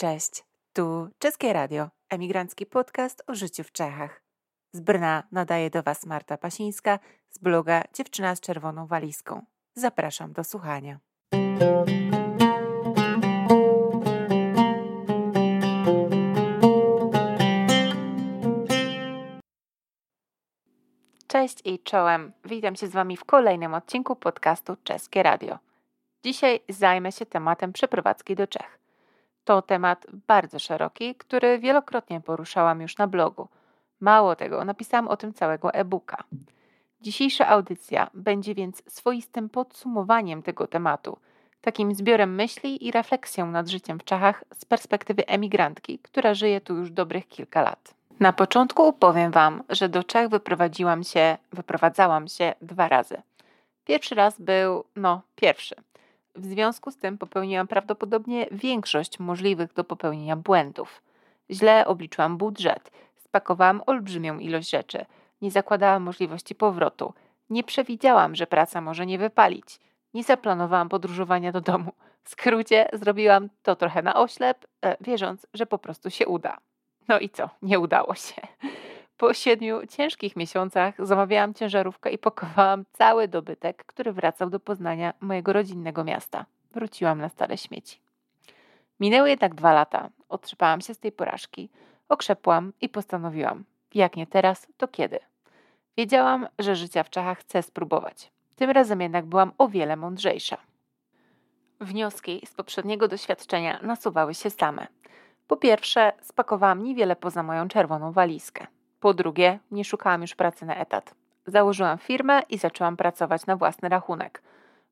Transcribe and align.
Cześć, 0.00 0.44
tu 0.72 1.08
Czeskie 1.18 1.52
Radio, 1.52 1.88
emigrancki 2.10 2.66
podcast 2.66 3.22
o 3.26 3.34
życiu 3.34 3.64
w 3.64 3.72
Czechach. 3.72 4.22
Z 4.72 4.80
Brna 4.80 5.22
nadaje 5.32 5.70
do 5.70 5.82
Was 5.82 6.06
Marta 6.06 6.38
Pasińska 6.38 6.98
z 7.28 7.38
bloga 7.38 7.82
Dziewczyna 7.94 8.36
z 8.36 8.40
czerwoną 8.40 8.86
walizką. 8.86 9.44
Zapraszam 9.74 10.32
do 10.32 10.44
słuchania. 10.44 10.98
Cześć 21.26 21.58
i 21.64 21.78
czołem. 21.78 22.32
Witam 22.44 22.76
się 22.76 22.86
z 22.86 22.92
Wami 22.92 23.16
w 23.16 23.24
kolejnym 23.24 23.74
odcinku 23.74 24.16
podcastu 24.16 24.76
Czeskie 24.84 25.22
Radio. 25.22 25.58
Dzisiaj 26.24 26.60
zajmę 26.68 27.12
się 27.12 27.26
tematem 27.26 27.72
przeprowadzki 27.72 28.36
do 28.36 28.46
Czech. 28.46 28.79
To 29.44 29.62
temat 29.62 30.06
bardzo 30.28 30.58
szeroki, 30.58 31.14
który 31.14 31.58
wielokrotnie 31.58 32.20
poruszałam 32.20 32.80
już 32.80 32.98
na 32.98 33.06
blogu. 33.06 33.48
Mało 34.00 34.36
tego, 34.36 34.64
napisałam 34.64 35.08
o 35.08 35.16
tym 35.16 35.32
całego 35.32 35.74
e-booka. 35.74 36.24
Dzisiejsza 37.00 37.48
audycja 37.48 38.10
będzie 38.14 38.54
więc 38.54 38.82
swoistym 38.92 39.48
podsumowaniem 39.48 40.42
tego 40.42 40.66
tematu, 40.66 41.18
takim 41.60 41.94
zbiorem 41.94 42.34
myśli 42.34 42.86
i 42.86 42.90
refleksją 42.90 43.46
nad 43.46 43.68
życiem 43.68 43.98
w 43.98 44.04
Czechach 44.04 44.44
z 44.54 44.64
perspektywy 44.64 45.26
emigrantki, 45.26 45.98
która 45.98 46.34
żyje 46.34 46.60
tu 46.60 46.76
już 46.76 46.90
dobrych 46.90 47.28
kilka 47.28 47.62
lat. 47.62 47.94
Na 48.20 48.32
początku 48.32 48.92
powiem 48.92 49.30
Wam, 49.32 49.62
że 49.68 49.88
do 49.88 50.04
Czech 50.04 50.28
wyprowadziłam 50.28 51.04
się, 51.04 51.38
wyprowadzałam 51.52 52.28
się 52.28 52.54
dwa 52.62 52.88
razy. 52.88 53.22
Pierwszy 53.84 54.14
raz 54.14 54.40
był, 54.40 54.84
no, 54.96 55.22
pierwszy– 55.36 55.74
w 56.34 56.46
związku 56.46 56.90
z 56.90 56.96
tym 56.96 57.18
popełniłam 57.18 57.66
prawdopodobnie 57.66 58.46
większość 58.52 59.18
możliwych 59.18 59.72
do 59.72 59.84
popełnienia 59.84 60.36
błędów. 60.36 61.02
Źle 61.50 61.86
obliczyłam 61.86 62.36
budżet, 62.36 62.90
spakowałam 63.16 63.82
olbrzymią 63.86 64.38
ilość 64.38 64.70
rzeczy, 64.70 65.06
nie 65.42 65.50
zakładałam 65.50 66.02
możliwości 66.02 66.54
powrotu, 66.54 67.14
nie 67.50 67.64
przewidziałam, 67.64 68.34
że 68.34 68.46
praca 68.46 68.80
może 68.80 69.06
nie 69.06 69.18
wypalić, 69.18 69.80
nie 70.14 70.24
zaplanowałam 70.24 70.88
podróżowania 70.88 71.52
do 71.52 71.60
domu. 71.60 71.92
W 72.22 72.30
skrócie 72.30 72.88
zrobiłam 72.92 73.48
to 73.62 73.76
trochę 73.76 74.02
na 74.02 74.14
oślep, 74.14 74.66
e, 74.84 74.96
wierząc, 75.00 75.46
że 75.54 75.66
po 75.66 75.78
prostu 75.78 76.10
się 76.10 76.26
uda. 76.26 76.58
No 77.08 77.18
i 77.18 77.28
co? 77.28 77.50
Nie 77.62 77.78
udało 77.78 78.14
się. 78.14 78.42
Po 79.20 79.34
siedmiu 79.34 79.86
ciężkich 79.86 80.36
miesiącach 80.36 81.06
zamawiałam 81.06 81.54
ciężarówkę 81.54 82.10
i 82.10 82.18
pakowałam 82.18 82.84
cały 82.92 83.28
dobytek, 83.28 83.84
który 83.86 84.12
wracał 84.12 84.50
do 84.50 84.60
Poznania, 84.60 85.14
mojego 85.20 85.52
rodzinnego 85.52 86.04
miasta. 86.04 86.46
Wróciłam 86.72 87.20
na 87.20 87.28
stare 87.28 87.58
śmieci. 87.58 88.00
Minęły 89.00 89.30
jednak 89.30 89.54
dwa 89.54 89.72
lata. 89.72 90.10
Otrzepałam 90.28 90.80
się 90.80 90.94
z 90.94 90.98
tej 90.98 91.12
porażki, 91.12 91.68
okrzepłam 92.08 92.72
i 92.80 92.88
postanowiłam, 92.88 93.64
jak 93.94 94.16
nie 94.16 94.26
teraz, 94.26 94.66
to 94.76 94.88
kiedy. 94.88 95.18
Wiedziałam, 95.96 96.48
że 96.58 96.76
życia 96.76 97.02
w 97.02 97.10
Czechach 97.10 97.38
chcę 97.38 97.62
spróbować. 97.62 98.32
Tym 98.56 98.70
razem 98.70 99.00
jednak 99.00 99.26
byłam 99.26 99.52
o 99.58 99.68
wiele 99.68 99.96
mądrzejsza. 99.96 100.56
Wnioski 101.80 102.46
z 102.46 102.54
poprzedniego 102.54 103.08
doświadczenia 103.08 103.80
nasuwały 103.82 104.34
się 104.34 104.50
same. 104.50 104.86
Po 105.46 105.56
pierwsze, 105.56 106.12
spakowałam 106.22 106.82
niewiele 106.82 107.16
poza 107.16 107.42
moją 107.42 107.68
czerwoną 107.68 108.12
walizkę. 108.12 108.66
Po 109.00 109.14
drugie, 109.14 109.58
nie 109.70 109.84
szukałam 109.84 110.22
już 110.22 110.34
pracy 110.34 110.66
na 110.66 110.76
etat. 110.76 111.14
Założyłam 111.46 111.98
firmę 111.98 112.42
i 112.48 112.58
zaczęłam 112.58 112.96
pracować 112.96 113.46
na 113.46 113.56
własny 113.56 113.88
rachunek, 113.88 114.42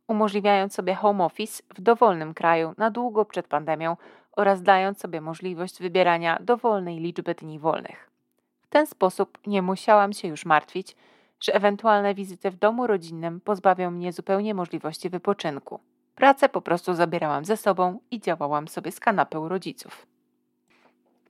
umożliwiając 0.06 0.74
sobie 0.74 0.94
home 0.94 1.24
office 1.24 1.62
w 1.74 1.80
dowolnym 1.80 2.34
kraju 2.34 2.74
na 2.78 2.90
długo 2.90 3.24
przed 3.24 3.48
pandemią 3.48 3.96
oraz 4.32 4.62
dając 4.62 5.00
sobie 5.00 5.20
możliwość 5.20 5.80
wybierania 5.80 6.38
dowolnej 6.40 6.98
liczby 6.98 7.34
dni 7.34 7.58
wolnych. 7.58 8.10
W 8.62 8.68
ten 8.68 8.86
sposób 8.86 9.38
nie 9.46 9.62
musiałam 9.62 10.12
się 10.12 10.28
już 10.28 10.46
martwić, 10.46 10.96
że 11.40 11.54
ewentualne 11.54 12.14
wizyty 12.14 12.50
w 12.50 12.56
domu 12.56 12.86
rodzinnym 12.86 13.40
pozbawią 13.40 13.90
mnie 13.90 14.12
zupełnie 14.12 14.54
możliwości 14.54 15.10
wypoczynku. 15.10 15.80
Pracę 16.14 16.48
po 16.48 16.60
prostu 16.60 16.94
zabierałam 16.94 17.44
ze 17.44 17.56
sobą 17.56 17.98
i 18.10 18.20
działałam 18.20 18.68
sobie 18.68 18.92
z 18.92 19.00
kanapy 19.00 19.38
u 19.38 19.48
rodziców. 19.48 20.06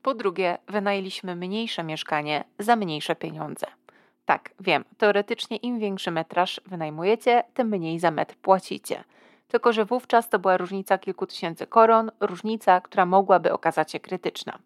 Po 0.08 0.14
drugie, 0.14 0.58
wynajęliśmy 0.69 1.36
mniejsze 1.36 1.84
mieszkanie 1.84 2.44
za 2.58 2.76
mniejsze 2.76 3.16
pieniądze. 3.16 3.66
Tak, 4.24 4.50
wiem, 4.60 4.84
teoretycznie 4.98 5.56
im 5.56 5.78
większy 5.78 6.10
metraż 6.10 6.60
wynajmujecie, 6.66 7.44
tym 7.54 7.69
mniej 7.69 7.98
za 7.98 8.10
metr 8.10 8.34
płacicie. 8.36 9.04
Tylko, 9.48 9.72
że 9.72 9.84
wówczas 9.84 10.28
to 10.28 10.38
była 10.38 10.56
różnica 10.56 10.98
kilku 10.98 11.26
tysięcy 11.26 11.66
koron, 11.66 12.10
różnica, 12.20 12.80
która 12.80 13.06
mogłaby 13.06 13.52
okazać 13.52 13.92
się 13.92 14.00
krytyczna. 14.00 14.58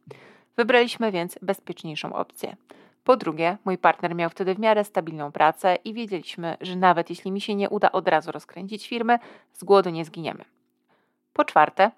Wybraliśmy 0.56 1.12
więc 1.12 1.38
bezpieczniejszą 1.42 2.12
opcję. 2.12 2.56
Po 3.04 3.16
drugie, 3.16 3.56
mój 3.64 3.78
partner 3.78 4.14
miał 4.14 4.30
wtedy 4.30 4.54
w 4.54 4.58
miarę 4.58 4.84
stabilną 4.84 5.32
pracę 5.32 5.76
i 5.84 5.94
wiedzieliśmy, 5.94 6.56
że 6.60 6.76
nawet 6.76 7.10
jeśli 7.10 7.32
mi 7.32 7.40
się 7.40 7.54
nie 7.54 7.70
uda 7.70 7.92
od 7.92 8.08
razu 8.08 8.32
rozkręcić 8.32 8.88
firmy, 8.88 9.18
z 9.52 9.64
głodu 9.64 9.90
nie 9.90 10.04
zginiemy. 10.04 10.44
Po 11.32 11.44
czwarte, 11.44 11.90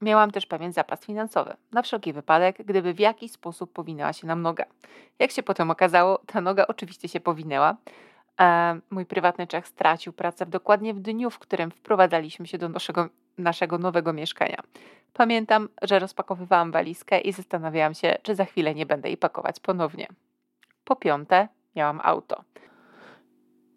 Miałam 0.00 0.30
też 0.30 0.46
pewien 0.46 0.72
zapas 0.72 1.04
finansowy, 1.04 1.56
na 1.72 1.82
wszelki 1.82 2.12
wypadek, 2.12 2.56
gdyby 2.64 2.94
w 2.94 3.00
jakiś 3.00 3.32
sposób 3.32 3.72
powinęła 3.72 4.12
się 4.12 4.26
nam 4.26 4.42
noga. 4.42 4.64
Jak 5.18 5.30
się 5.30 5.42
potem 5.42 5.70
okazało, 5.70 6.18
ta 6.26 6.40
noga 6.40 6.66
oczywiście 6.66 7.08
się 7.08 7.20
powinęła. 7.20 7.76
E, 8.40 8.80
mój 8.90 9.06
prywatny 9.06 9.46
Czech 9.46 9.68
stracił 9.68 10.12
pracę 10.12 10.46
dokładnie 10.46 10.94
w 10.94 11.00
dniu, 11.00 11.30
w 11.30 11.38
którym 11.38 11.70
wprowadzaliśmy 11.70 12.46
się 12.46 12.58
do 12.58 12.68
naszego, 12.68 13.08
naszego 13.38 13.78
nowego 13.78 14.12
mieszkania. 14.12 14.62
Pamiętam, 15.12 15.68
że 15.82 15.98
rozpakowywałam 15.98 16.72
walizkę 16.72 17.20
i 17.20 17.32
zastanawiałam 17.32 17.94
się, 17.94 18.16
czy 18.22 18.34
za 18.34 18.44
chwilę 18.44 18.74
nie 18.74 18.86
będę 18.86 19.08
jej 19.08 19.16
pakować 19.16 19.60
ponownie. 19.60 20.06
Po 20.84 20.96
piąte, 20.96 21.48
miałam 21.76 22.00
auto. 22.02 22.44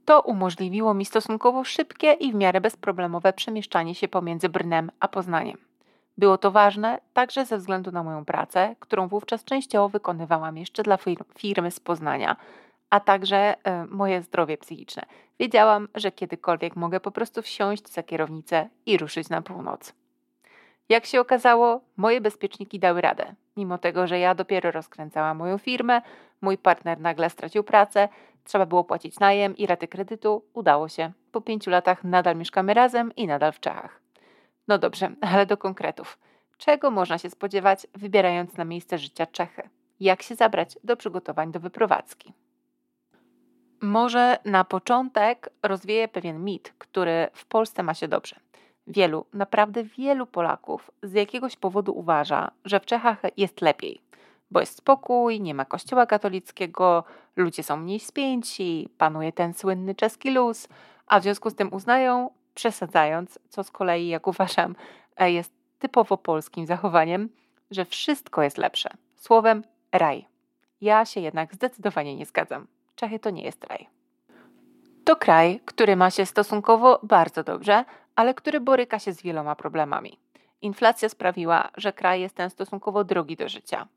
To 0.05 0.21
umożliwiło 0.21 0.93
mi 0.93 1.05
stosunkowo 1.05 1.63
szybkie 1.63 2.11
i 2.11 2.31
w 2.31 2.35
miarę 2.35 2.61
bezproblemowe 2.61 3.33
przemieszczanie 3.33 3.95
się 3.95 4.07
pomiędzy 4.07 4.49
Brnem 4.49 4.91
a 4.99 5.07
Poznaniem. 5.07 5.70
Było 6.17 6.37
to 6.37 6.51
ważne 6.51 6.99
także 7.13 7.45
ze 7.45 7.57
względu 7.57 7.91
na 7.91 8.03
moją 8.03 8.25
pracę, 8.25 8.75
którą 8.79 9.07
wówczas 9.07 9.43
częściowo 9.43 9.89
wykonywałam 9.89 10.57
jeszcze 10.57 10.83
dla 10.83 10.97
firmy 11.37 11.71
z 11.71 11.79
Poznania, 11.79 12.35
a 12.89 12.99
także 12.99 13.55
e, 13.63 13.85
moje 13.85 14.21
zdrowie 14.21 14.57
psychiczne. 14.57 15.03
Wiedziałam, 15.39 15.87
że 15.95 16.11
kiedykolwiek 16.11 16.75
mogę 16.75 16.99
po 16.99 17.11
prostu 17.11 17.41
wsiąść 17.41 17.89
za 17.89 18.03
kierownicę 18.03 18.69
i 18.85 18.97
ruszyć 18.97 19.29
na 19.29 19.41
północ. 19.41 19.93
Jak 20.89 21.05
się 21.05 21.21
okazało, 21.21 21.81
moje 21.97 22.21
bezpieczniki 22.21 22.79
dały 22.79 23.01
radę. 23.01 23.35
Mimo 23.57 23.77
tego, 23.77 24.07
że 24.07 24.19
ja 24.19 24.35
dopiero 24.35 24.71
rozkręcałam 24.71 25.37
moją 25.37 25.57
firmę, 25.57 26.01
mój 26.41 26.57
partner 26.57 26.99
nagle 26.99 27.29
stracił 27.29 27.63
pracę, 27.63 28.09
trzeba 28.43 28.65
było 28.65 28.83
płacić 28.83 29.19
najem 29.19 29.57
i 29.57 29.67
raty 29.67 29.87
kredytu, 29.87 30.43
udało 30.53 30.89
się. 30.89 31.11
Po 31.31 31.41
pięciu 31.41 31.69
latach 31.69 32.03
nadal 32.03 32.35
mieszkamy 32.35 32.73
razem 32.73 33.15
i 33.15 33.27
nadal 33.27 33.51
w 33.51 33.59
Czechach. 33.59 34.00
No 34.71 34.77
dobrze, 34.77 35.11
ale 35.21 35.45
do 35.45 35.57
konkretów. 35.57 36.17
Czego 36.57 36.91
można 36.91 37.17
się 37.17 37.29
spodziewać, 37.29 37.87
wybierając 37.95 38.57
na 38.57 38.65
miejsce 38.65 38.97
życia 38.97 39.25
Czechy? 39.25 39.69
Jak 39.99 40.21
się 40.21 40.35
zabrać 40.35 40.77
do 40.83 40.97
przygotowań 40.97 41.51
do 41.51 41.59
wyprowadzki? 41.59 42.33
Może 43.81 44.37
na 44.45 44.63
początek 44.63 45.49
rozwieję 45.63 46.07
pewien 46.07 46.43
mit, 46.43 46.73
który 46.77 47.27
w 47.33 47.45
Polsce 47.45 47.83
ma 47.83 47.93
się 47.93 48.07
dobrze. 48.07 48.35
Wielu, 48.87 49.25
naprawdę 49.33 49.83
wielu 49.83 50.25
Polaków 50.25 50.91
z 51.03 51.13
jakiegoś 51.13 51.55
powodu 51.55 51.97
uważa, 51.97 52.51
że 52.65 52.79
w 52.79 52.85
Czechach 52.85 53.21
jest 53.37 53.61
lepiej, 53.61 54.01
bo 54.51 54.59
jest 54.59 54.77
spokój, 54.77 55.41
nie 55.41 55.53
ma 55.53 55.65
kościoła 55.65 56.05
katolickiego, 56.05 57.03
ludzie 57.35 57.63
są 57.63 57.77
mniej 57.77 57.99
spięci, 57.99 58.89
panuje 58.97 59.31
ten 59.31 59.53
słynny 59.53 59.95
czeski 59.95 60.31
luz, 60.31 60.67
a 61.07 61.19
w 61.19 61.23
związku 61.23 61.49
z 61.49 61.55
tym 61.55 61.73
uznają, 61.73 62.29
przesadzając, 62.55 63.39
co 63.49 63.63
z 63.63 63.71
kolei, 63.71 64.07
jak 64.07 64.27
uważam, 64.27 64.75
e, 65.17 65.31
jest 65.31 65.53
typowo 65.79 66.17
polskim 66.17 66.65
zachowaniem, 66.65 67.29
że 67.71 67.85
wszystko 67.85 68.43
jest 68.43 68.57
lepsze. 68.57 68.89
Słowem 69.15 69.63
raj. 69.91 70.25
Ja 70.81 71.05
się 71.05 71.21
jednak 71.21 71.53
zdecydowanie 71.53 72.15
nie 72.15 72.25
zgadzam. 72.25 72.67
Czechy 72.95 73.19
to 73.19 73.29
nie 73.29 73.43
jest 73.43 73.63
raj. 73.63 73.87
To 75.03 75.15
kraj, 75.15 75.59
który 75.65 75.95
ma 75.95 76.11
się 76.11 76.25
stosunkowo 76.25 76.99
bardzo 77.03 77.43
dobrze, 77.43 77.85
ale 78.15 78.33
który 78.33 78.59
boryka 78.59 78.99
się 78.99 79.13
z 79.13 79.21
wieloma 79.21 79.55
problemami. 79.55 80.17
Inflacja 80.61 81.09
sprawiła, 81.09 81.69
że 81.77 81.93
kraj 81.93 82.21
jest 82.21 82.35
ten 82.35 82.49
stosunkowo 82.49 83.03
drogi 83.03 83.35
do 83.35 83.49
życia. 83.49 83.87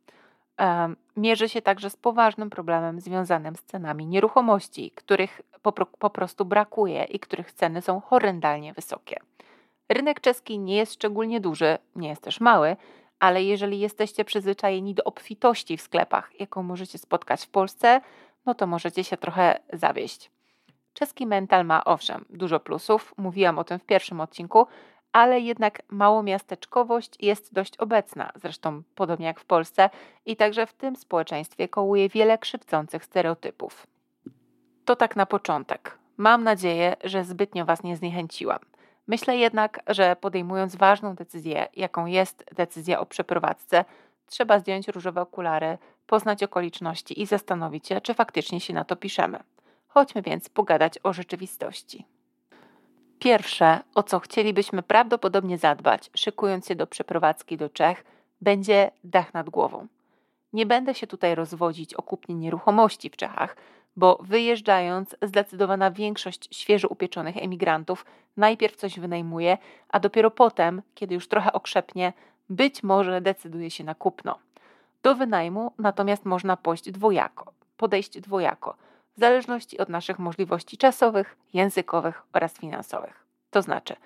Mierzy 1.16 1.48
się 1.48 1.62
także 1.62 1.90
z 1.90 1.96
poważnym 1.96 2.50
problemem 2.50 3.00
związanym 3.00 3.56
z 3.56 3.62
cenami 3.62 4.06
nieruchomości, 4.06 4.90
których 4.90 5.40
po, 5.62 5.72
po 5.72 6.10
prostu 6.10 6.44
brakuje 6.44 7.04
i 7.04 7.18
których 7.18 7.52
ceny 7.52 7.82
są 7.82 8.00
horrendalnie 8.00 8.72
wysokie. 8.72 9.16
Rynek 9.88 10.20
czeski 10.20 10.58
nie 10.58 10.76
jest 10.76 10.92
szczególnie 10.92 11.40
duży, 11.40 11.78
nie 11.96 12.08
jest 12.08 12.22
też 12.22 12.40
mały, 12.40 12.76
ale 13.20 13.42
jeżeli 13.42 13.80
jesteście 13.80 14.24
przyzwyczajeni 14.24 14.94
do 14.94 15.04
obfitości 15.04 15.76
w 15.76 15.82
sklepach, 15.82 16.40
jaką 16.40 16.62
możecie 16.62 16.98
spotkać 16.98 17.44
w 17.44 17.48
Polsce, 17.48 18.00
no 18.46 18.54
to 18.54 18.66
możecie 18.66 19.04
się 19.04 19.16
trochę 19.16 19.60
zawieść. 19.72 20.30
Czeski 20.92 21.26
mental 21.26 21.66
ma 21.66 21.84
owszem 21.84 22.24
dużo 22.30 22.60
plusów, 22.60 23.14
mówiłam 23.16 23.58
o 23.58 23.64
tym 23.64 23.78
w 23.78 23.84
pierwszym 23.84 24.20
odcinku, 24.20 24.66
ale 25.14 25.40
jednak 25.40 25.82
małomiasteczkowość 25.88 27.14
jest 27.20 27.54
dość 27.54 27.76
obecna, 27.76 28.32
zresztą 28.34 28.82
podobnie 28.94 29.26
jak 29.26 29.40
w 29.40 29.44
Polsce, 29.44 29.90
i 30.26 30.36
także 30.36 30.66
w 30.66 30.72
tym 30.72 30.96
społeczeństwie 30.96 31.68
kołuje 31.68 32.08
wiele 32.08 32.38
krzywdzących 32.38 33.04
stereotypów. 33.04 33.86
To 34.84 34.96
tak 34.96 35.16
na 35.16 35.26
początek. 35.26 35.98
Mam 36.16 36.44
nadzieję, 36.44 36.96
że 37.04 37.24
zbytnio 37.24 37.64
Was 37.64 37.82
nie 37.82 37.96
zniechęciłam. 37.96 38.58
Myślę 39.06 39.36
jednak, 39.36 39.80
że 39.86 40.16
podejmując 40.16 40.76
ważną 40.76 41.14
decyzję, 41.14 41.68
jaką 41.76 42.06
jest 42.06 42.44
decyzja 42.56 43.00
o 43.00 43.06
przeprowadzce, 43.06 43.84
trzeba 44.26 44.58
zdjąć 44.58 44.88
różowe 44.88 45.20
okulary, 45.20 45.78
poznać 46.06 46.42
okoliczności 46.42 47.22
i 47.22 47.26
zastanowić 47.26 47.88
się, 47.88 48.00
czy 48.00 48.14
faktycznie 48.14 48.60
się 48.60 48.74
na 48.74 48.84
to 48.84 48.96
piszemy. 48.96 49.38
Chodźmy 49.88 50.22
więc 50.22 50.48
pogadać 50.48 50.98
o 51.02 51.12
rzeczywistości. 51.12 52.13
Pierwsze, 53.24 53.80
o 53.94 54.02
co 54.02 54.20
chcielibyśmy 54.20 54.82
prawdopodobnie 54.82 55.58
zadbać, 55.58 56.10
szykując 56.14 56.66
się 56.66 56.74
do 56.74 56.86
przeprowadzki 56.86 57.56
do 57.56 57.68
Czech, 57.68 58.04
będzie 58.40 58.90
dach 59.04 59.34
nad 59.34 59.50
głową. 59.50 59.86
Nie 60.52 60.66
będę 60.66 60.94
się 60.94 61.06
tutaj 61.06 61.34
rozwodzić 61.34 61.94
o 61.94 62.02
kupnie 62.02 62.34
nieruchomości 62.34 63.10
w 63.10 63.16
Czechach, 63.16 63.56
bo 63.96 64.18
wyjeżdżając, 64.22 65.16
zdecydowana 65.22 65.90
większość 65.90 66.56
świeżo 66.56 66.88
upieczonych 66.88 67.36
emigrantów 67.36 68.06
najpierw 68.36 68.76
coś 68.76 69.00
wynajmuje, 69.00 69.58
a 69.88 70.00
dopiero 70.00 70.30
potem, 70.30 70.82
kiedy 70.94 71.14
już 71.14 71.28
trochę 71.28 71.52
okrzepnie, 71.52 72.12
być 72.50 72.82
może 72.82 73.20
decyduje 73.20 73.70
się 73.70 73.84
na 73.84 73.94
kupno. 73.94 74.38
Do 75.02 75.14
wynajmu 75.14 75.72
natomiast 75.78 76.24
można 76.24 76.56
pójść 76.56 76.90
dwojako, 76.90 77.52
podejść 77.76 78.20
dwojako, 78.20 78.76
w 79.16 79.20
zależności 79.20 79.78
od 79.78 79.88
naszych 79.88 80.18
możliwości 80.18 80.76
czasowych, 80.76 81.36
językowych 81.52 82.22
oraz 82.32 82.52
finansowych. 82.52 83.26
To 83.50 83.62
znaczy, 83.62 83.96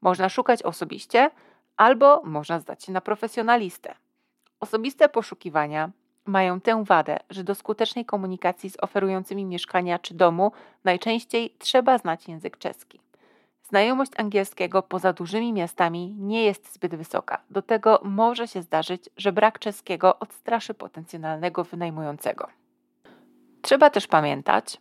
można 0.00 0.28
szukać 0.28 0.62
osobiście, 0.62 1.30
albo 1.76 2.22
można 2.24 2.60
zdać 2.60 2.84
się 2.84 2.92
na 2.92 3.00
profesjonalistę. 3.00 3.94
Osobiste 4.60 5.08
poszukiwania 5.08 5.90
mają 6.26 6.60
tę 6.60 6.84
wadę, 6.84 7.18
że 7.30 7.44
do 7.44 7.54
skutecznej 7.54 8.04
komunikacji 8.04 8.70
z 8.70 8.76
oferującymi 8.80 9.44
mieszkania 9.44 9.98
czy 9.98 10.14
domu 10.14 10.52
najczęściej 10.84 11.54
trzeba 11.58 11.98
znać 11.98 12.28
język 12.28 12.58
czeski. 12.58 13.00
Znajomość 13.62 14.12
angielskiego 14.16 14.82
poza 14.82 15.12
dużymi 15.12 15.52
miastami 15.52 16.14
nie 16.18 16.44
jest 16.44 16.74
zbyt 16.74 16.94
wysoka. 16.94 17.40
Do 17.50 17.62
tego 17.62 18.00
może 18.04 18.48
się 18.48 18.62
zdarzyć, 18.62 19.10
że 19.16 19.32
brak 19.32 19.58
czeskiego 19.58 20.18
odstraszy 20.18 20.74
potencjalnego 20.74 21.64
wynajmującego. 21.64 22.48
Trzeba 23.66 23.90
też 23.90 24.06
pamiętać, 24.06 24.76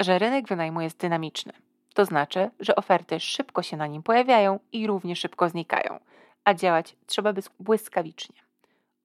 że 0.00 0.18
rynek 0.18 0.48
wynajmu 0.48 0.80
jest 0.80 0.98
dynamiczny. 0.98 1.52
To 1.94 2.04
znaczy, 2.04 2.50
że 2.60 2.76
oferty 2.76 3.20
szybko 3.20 3.62
się 3.62 3.76
na 3.76 3.86
nim 3.86 4.02
pojawiają 4.02 4.58
i 4.72 4.86
równie 4.86 5.16
szybko 5.16 5.48
znikają, 5.48 6.00
a 6.44 6.54
działać 6.54 6.96
trzeba 7.06 7.32
błyskawicznie. 7.58 8.36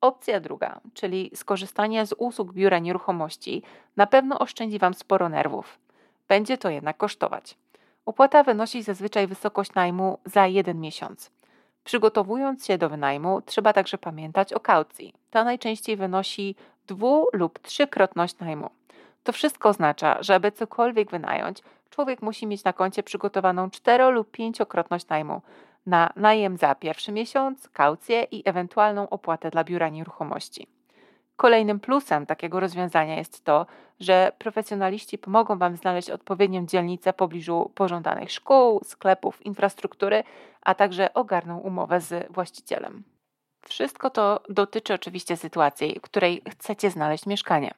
Opcja 0.02 0.40
druga, 0.40 0.80
czyli 0.94 1.32
skorzystanie 1.34 2.06
z 2.06 2.16
usług 2.18 2.54
biura 2.54 2.80
nieruchomości, 2.80 3.64
na 3.98 4.08
pewno 4.08 4.40
oszczędzi 4.40 4.80
Wam 4.80 4.94
sporo 4.94 5.30
nerwów. 5.30 5.80
Będzie 6.28 6.58
to 6.58 6.70
jednak 6.70 6.98
kosztować. 6.98 7.58
Opłata 8.06 8.44
wynosi 8.44 8.84
zazwyczaj 8.84 9.28
wysokość 9.28 9.74
najmu 9.74 10.20
za 10.26 10.48
jeden 10.48 10.80
miesiąc. 10.80 11.32
Przygotowując 11.84 12.66
się 12.66 12.78
do 12.78 12.90
wynajmu, 12.90 13.42
trzeba 13.42 13.74
także 13.74 13.98
pamiętać 13.98 14.54
o 14.54 14.60
kaucji. 14.60 15.14
Ta 15.32 15.44
najczęściej 15.44 15.98
wynosi 15.98 16.56
dwu- 16.88 17.28
lub 17.34 17.60
trzykrotność 17.60 18.40
najmu. 18.40 18.70
To 19.26 19.32
wszystko 19.32 19.70
oznacza, 19.70 20.18
że 20.24 20.36
aby 20.36 20.52
cokolwiek 20.52 21.12
wynająć, 21.12 21.60
człowiek 21.90 22.22
musi 22.22 22.48
mieć 22.48 22.64
na 22.64 22.74
koncie 22.74 23.04
przygotowaną 23.04 23.70
cztero- 23.70 24.12
lub 24.12 24.32
pięciokrotność 24.32 25.08
najmu 25.08 25.42
na 25.86 26.10
najem 26.16 26.58
za 26.58 26.76
pierwszy 26.76 27.12
miesiąc, 27.12 27.70
kaucję 27.70 28.24
i 28.24 28.50
ewentualną 28.50 29.10
opłatę 29.10 29.50
dla 29.50 29.64
biura 29.64 29.90
nieruchomości. 29.90 30.68
Kolejnym 31.36 31.80
plusem 31.80 32.26
takiego 32.26 32.60
rozwiązania 32.60 33.16
jest 33.16 33.44
to, 33.44 33.66
że 34.00 34.32
profesjonaliści 34.38 35.18
pomogą 35.18 35.58
Wam 35.58 35.76
znaleźć 35.76 36.10
odpowiednią 36.10 36.66
dzielnicę 36.66 37.14
w 37.14 37.16
pobliżu 37.16 37.72
pożądanych 37.76 38.32
szkół, 38.32 38.82
sklepów, 38.84 39.46
infrastruktury, 39.46 40.24
a 40.62 40.76
także 40.76 41.14
ogarną 41.14 41.58
umowę 41.58 42.02
z 42.02 42.32
właścicielem. 42.32 43.04
Wszystko 43.68 44.10
to 44.10 44.40
dotyczy 44.50 44.94
oczywiście 44.94 45.38
sytuacji, 45.38 46.00
w 46.00 46.02
której 46.02 46.42
chcecie 46.50 46.90
znaleźć 46.90 47.26
mieszkanie. 47.26 47.74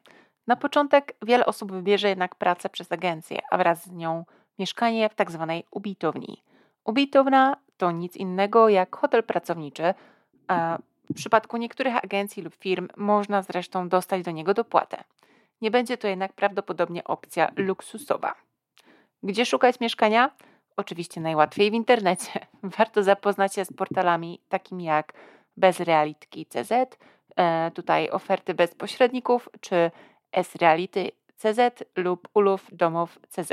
Na 0.48 0.56
początek 0.56 1.16
wiele 1.22 1.46
osób 1.46 1.72
wybierze 1.72 2.08
jednak 2.08 2.34
pracę 2.34 2.68
przez 2.68 2.92
agencję, 2.92 3.38
a 3.50 3.58
wraz 3.58 3.84
z 3.84 3.92
nią 3.92 4.24
mieszkanie 4.58 5.08
w. 5.08 5.14
Tak 5.14 5.28
ubitowni. 5.70 6.42
Ubitowna 6.84 7.56
to 7.76 7.90
nic 7.90 8.16
innego 8.16 8.68
jak 8.68 8.96
hotel 8.96 9.22
pracowniczy, 9.22 9.94
a 10.48 10.78
w 11.10 11.14
przypadku 11.14 11.56
niektórych 11.56 12.04
agencji 12.04 12.42
lub 12.42 12.54
firm 12.54 12.88
można 12.96 13.42
zresztą 13.42 13.88
dostać 13.88 14.22
do 14.22 14.30
niego 14.30 14.54
dopłatę. 14.54 15.04
Nie 15.60 15.70
będzie 15.70 15.98
to 15.98 16.08
jednak 16.08 16.32
prawdopodobnie 16.32 17.04
opcja 17.04 17.50
luksusowa. 17.56 18.34
Gdzie 19.22 19.46
szukać 19.46 19.80
mieszkania? 19.80 20.30
Oczywiście 20.76 21.20
najłatwiej 21.20 21.70
w 21.70 21.74
internecie. 21.74 22.46
Warto 22.78 23.02
zapoznać 23.02 23.54
się 23.54 23.64
z 23.64 23.72
portalami 23.72 24.40
takimi 24.48 24.84
jak 24.84 25.12
bezrealitki.cz, 25.56 26.72
e, 27.36 27.70
tutaj 27.70 28.10
oferty 28.10 28.54
bez 28.54 28.74
pośredników, 28.74 29.48
czy 29.60 29.90
sreality.cz 30.42 31.84
lub 31.96 32.28
ulów 32.34 32.66
domów.cz. 32.72 33.52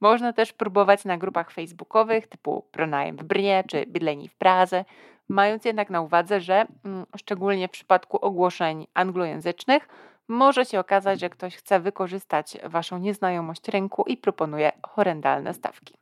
Można 0.00 0.32
też 0.32 0.52
próbować 0.52 1.04
na 1.04 1.18
grupach 1.18 1.50
facebookowych 1.50 2.26
typu 2.26 2.64
Pronajem 2.72 3.16
w 3.16 3.24
Brnie 3.24 3.64
czy 3.68 3.86
Bydleni 3.86 4.28
w 4.28 4.34
Pradze, 4.34 4.84
mając 5.28 5.64
jednak 5.64 5.90
na 5.90 6.00
uwadze, 6.00 6.40
że 6.40 6.66
mm, 6.84 7.06
szczególnie 7.16 7.68
w 7.68 7.70
przypadku 7.70 8.24
ogłoszeń 8.24 8.86
anglojęzycznych 8.94 9.88
może 10.28 10.64
się 10.64 10.80
okazać, 10.80 11.20
że 11.20 11.30
ktoś 11.30 11.56
chce 11.56 11.80
wykorzystać 11.80 12.56
Waszą 12.64 12.98
nieznajomość 12.98 13.68
rynku 13.68 14.04
i 14.06 14.16
proponuje 14.16 14.72
horrendalne 14.86 15.54
stawki. 15.54 15.94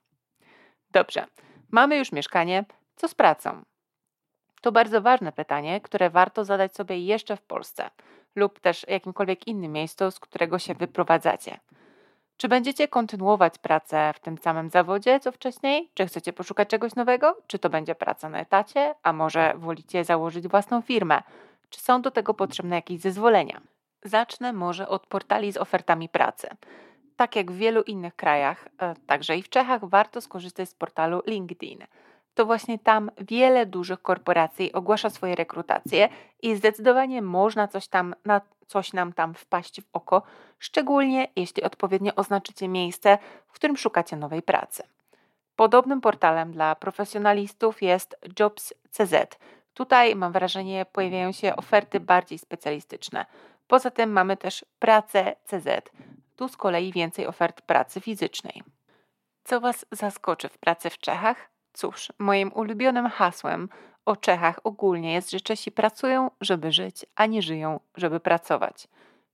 Dobrze, 0.91 1.27
mamy 1.71 1.97
już 1.97 2.13
mieszkanie, 2.13 2.65
co 2.97 3.09
z 3.09 3.15
pracą? 3.15 3.63
To 4.61 4.73
bardzo 4.73 5.03
ważne 5.03 5.33
pytanie, 5.33 5.81
które 5.81 6.11
warto 6.11 6.45
zadać 6.45 6.75
sobie 6.75 6.99
jeszcze 6.99 7.37
w 7.37 7.43
Polsce 7.43 7.91
lub 8.39 8.61
też 8.61 8.87
jakimkolwiek 8.89 9.47
innym 9.47 9.73
miejscu, 9.73 10.11
z 10.11 10.21
którego 10.21 10.59
się 10.59 10.75
wyprowadzacie. 10.75 11.61
Czy 12.37 12.49
będziecie 12.49 12.89
kontynuować 12.89 13.59
pracę 13.59 14.13
w 14.15 14.21
tym 14.21 14.39
samym 14.39 14.71
zawodzie 14.71 15.21
co 15.21 15.33
wcześniej? 15.33 15.91
Czy 15.95 16.07
chcecie 16.07 16.33
poszukać 16.33 16.69
czegoś 16.69 16.95
nowego? 16.95 17.37
Czy 17.47 17.59
to 17.59 17.71
będzie 17.71 17.95
praca 17.95 18.29
na 18.29 18.41
etacie? 18.41 18.95
A 19.03 19.13
może 19.13 19.53
wolicie 19.57 20.05
założyć 20.05 20.49
własną 20.49 20.83
firmę? 20.83 21.23
Czy 21.71 21.81
są 21.81 22.03
do 22.03 22.11
tego 22.11 22.35
potrzebne 22.35 22.77
jakieś 22.77 23.01
zezwolenia? 23.01 23.61
Zacznę 24.03 24.53
może 24.53 24.89
od 24.89 25.07
portali 25.07 25.53
z 25.53 25.57
ofertami 25.57 26.09
pracy. 26.09 26.49
Tak 27.17 27.37
jak 27.37 27.53
w 27.53 27.57
wielu 27.57 27.83
innych 27.83 28.17
krajach, 28.17 28.69
e, 28.79 28.95
także 29.07 29.37
i 29.37 29.43
w 29.43 29.49
Czechach, 29.49 29.85
warto 29.85 30.21
skorzystać 30.21 30.69
z 30.69 30.75
portalu 30.75 31.23
LinkedIn. 31.27 31.79
To 32.39 32.47
właśnie 32.47 32.79
tam 32.79 33.11
wiele 33.21 33.67
dużych 33.67 34.03
korporacji 34.03 34.73
ogłasza 34.73 35.11
swoje 35.11 35.35
rekrutacje 35.35 36.09
i 36.43 36.57
zdecydowanie 36.57 37.23
można 37.23 37.69
coś 37.69 37.89
tam 37.89 38.15
na 38.25 38.41
coś 38.67 38.93
nam 38.93 39.13
tam 39.13 39.35
wpaść 39.35 39.81
w 39.81 39.85
oko, 39.93 40.23
szczególnie 40.59 41.29
jeśli 41.37 41.63
odpowiednio 41.63 42.15
oznaczycie 42.15 42.69
miejsce, 42.69 43.19
w 43.47 43.53
którym 43.53 43.77
szukacie 43.77 44.17
nowej 44.17 44.43
pracy. 44.43 44.83
Podobnym 45.57 46.01
portalem 46.01 46.53
dla 46.53 46.75
profesjonalistów 46.75 47.83
jest 47.83 48.17
Jobs.cz. 48.41 49.39
Tutaj 49.75 50.17
mam 50.17 50.33
wrażenie 50.33 50.87
pojawiają 50.93 51.33
się 51.33 51.57
oferty 51.57 52.01
bardziej 52.01 52.39
specjalistyczne. 52.39 53.27
Poza 53.67 53.91
tym 53.91 54.13
mamy 54.13 54.37
też 54.37 54.65
pracę.cz. 54.79 55.91
Tu 56.37 56.49
z 56.49 56.57
kolei 56.57 56.93
więcej 56.93 57.27
ofert 57.27 57.61
pracy 57.63 58.01
fizycznej. 58.01 58.63
Co 59.45 59.61
Was 59.61 59.87
zaskoczy 59.93 60.49
w 60.49 60.59
pracy 60.59 60.91
w 60.91 60.99
Czechach? 60.99 61.58
Cóż, 61.79 62.13
moim 62.19 62.53
ulubionym 62.53 63.09
hasłem 63.09 63.69
o 64.07 64.17
Czechach 64.17 64.61
ogólnie 64.65 65.13
jest, 65.13 65.31
że 65.31 65.41
Czesi 65.41 65.73
pracują, 65.73 66.31
żeby 66.41 66.73
żyć, 66.73 67.07
a 67.17 67.27
nie 67.27 67.43
żyją, 67.43 67.81
żeby 67.97 68.21
pracować. 68.21 68.89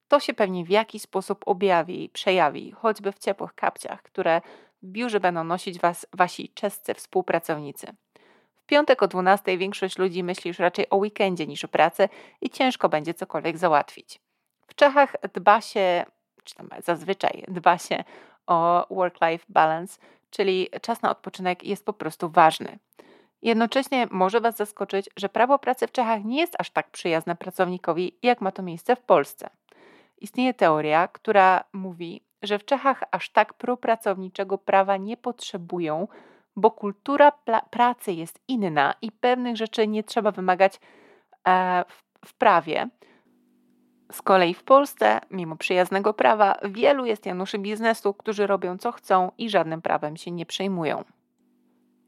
To 0.08 0.20
się 0.20 0.34
pewnie 0.34 0.64
w 0.64 0.70
jakiś 0.70 1.02
sposób 1.02 1.42
objawi 1.46 2.04
i 2.04 2.08
przejawi, 2.08 2.72
choćby 2.72 3.12
w 3.12 3.18
ciepłych 3.18 3.54
kapciach, 3.54 4.02
które 4.02 4.40
w 4.82 4.86
biurze 4.86 5.20
będą 5.20 5.44
nosić 5.44 5.78
was 5.78 6.06
wasi 6.12 6.48
czescy 6.48 6.94
współpracownicy. 6.94 7.86
W 8.54 8.66
piątek 8.66 9.02
o 9.02 9.08
12 9.08 9.58
większość 9.58 9.98
ludzi 9.98 10.22
myśli 10.22 10.48
już 10.48 10.58
raczej 10.58 10.90
o 10.90 10.96
weekendzie 10.96 11.46
niż 11.46 11.64
o 11.64 11.68
pracy 11.68 12.08
i 12.40 12.50
ciężko 12.50 12.88
będzie 12.88 13.14
cokolwiek 13.14 13.58
załatwić. 13.58 14.20
W 14.66 14.74
Czechach 14.74 15.16
dba 15.34 15.60
się, 15.60 16.04
czy 16.44 16.54
tam 16.54 16.68
zazwyczaj 16.82 17.44
dba 17.48 17.78
się 17.78 18.04
o 18.46 18.86
work-life 18.90 19.44
balance, 19.48 20.00
czyli 20.36 20.68
czas 20.82 21.02
na 21.02 21.10
odpoczynek 21.10 21.64
jest 21.64 21.86
po 21.86 21.92
prostu 21.92 22.28
ważny. 22.28 22.78
Jednocześnie 23.42 24.08
może 24.10 24.40
Was 24.40 24.56
zaskoczyć, 24.56 25.10
że 25.16 25.28
prawo 25.28 25.58
pracy 25.58 25.86
w 25.86 25.92
Czechach 25.92 26.24
nie 26.24 26.40
jest 26.40 26.54
aż 26.58 26.70
tak 26.70 26.90
przyjazne 26.90 27.36
pracownikowi, 27.36 28.18
jak 28.22 28.40
ma 28.40 28.52
to 28.52 28.62
miejsce 28.62 28.96
w 28.96 29.00
Polsce. 29.00 29.50
Istnieje 30.18 30.54
teoria, 30.54 31.08
która 31.08 31.64
mówi, 31.72 32.22
że 32.42 32.58
w 32.58 32.64
Czechach 32.64 33.02
aż 33.10 33.30
tak 33.30 33.54
propracowniczego 33.54 34.58
prawa 34.58 34.96
nie 34.96 35.16
potrzebują, 35.16 36.08
bo 36.56 36.70
kultura 36.70 37.32
pracy 37.70 38.12
jest 38.12 38.40
inna 38.48 38.94
i 39.02 39.12
pewnych 39.12 39.56
rzeczy 39.56 39.88
nie 39.88 40.04
trzeba 40.04 40.30
wymagać 40.30 40.80
e, 41.48 41.84
w, 41.88 42.28
w 42.28 42.34
prawie. 42.34 42.88
Z 44.14 44.22
kolei 44.22 44.54
w 44.54 44.62
Polsce, 44.62 45.20
mimo 45.30 45.56
przyjaznego 45.56 46.14
prawa, 46.14 46.56
wielu 46.64 47.06
jest 47.06 47.26
Januszy 47.26 47.58
biznesu, 47.58 48.14
którzy 48.14 48.46
robią 48.46 48.78
co 48.78 48.92
chcą 48.92 49.30
i 49.38 49.50
żadnym 49.50 49.82
prawem 49.82 50.16
się 50.16 50.30
nie 50.30 50.46
przejmują. 50.46 51.04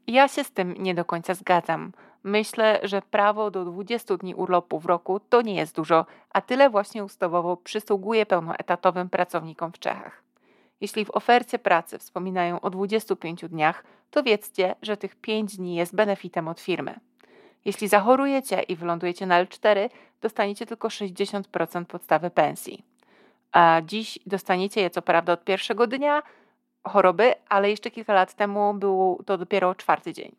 Ja 0.07 0.27
się 0.27 0.43
z 0.43 0.51
tym 0.51 0.73
nie 0.79 0.95
do 0.95 1.05
końca 1.05 1.33
zgadzam. 1.33 1.91
Myślę, 2.23 2.79
że 2.83 3.01
prawo 3.01 3.51
do 3.51 3.65
20 3.65 4.17
dni 4.17 4.35
urlopu 4.35 4.79
w 4.79 4.85
roku 4.85 5.19
to 5.19 5.41
nie 5.41 5.55
jest 5.55 5.75
dużo, 5.75 6.05
a 6.29 6.41
tyle 6.41 6.69
właśnie 6.69 7.03
ustawowo 7.03 7.57
przysługuje 7.57 8.25
pełnoetatowym 8.25 9.09
pracownikom 9.09 9.71
w 9.71 9.79
Czechach. 9.79 10.23
Jeśli 10.81 11.05
w 11.05 11.11
ofercie 11.11 11.59
pracy 11.59 11.97
wspominają 11.97 12.59
o 12.59 12.69
25 12.69 13.45
dniach, 13.49 13.83
to 14.11 14.23
wiedzcie, 14.23 14.75
że 14.81 14.97
tych 14.97 15.15
5 15.15 15.57
dni 15.57 15.75
jest 15.75 15.95
benefitem 15.95 16.47
od 16.47 16.59
firmy. 16.59 16.99
Jeśli 17.67 17.87
zachorujecie 17.87 18.61
i 18.61 18.75
wylądujecie 18.75 19.25
na 19.25 19.45
L4, 19.45 19.89
dostaniecie 20.21 20.65
tylko 20.65 20.87
60% 20.87 21.85
podstawy 21.85 22.29
pensji. 22.29 22.83
A 23.51 23.81
dziś 23.85 24.19
dostaniecie 24.25 24.81
je 24.81 24.89
co 24.89 25.01
prawda 25.01 25.33
od 25.33 25.43
pierwszego 25.43 25.87
dnia 25.87 26.23
choroby, 26.83 27.33
ale 27.49 27.69
jeszcze 27.69 27.91
kilka 27.91 28.13
lat 28.13 28.33
temu 28.33 28.73
był 28.73 29.23
to 29.25 29.37
dopiero 29.37 29.75
czwarty 29.75 30.13
dzień. 30.13 30.35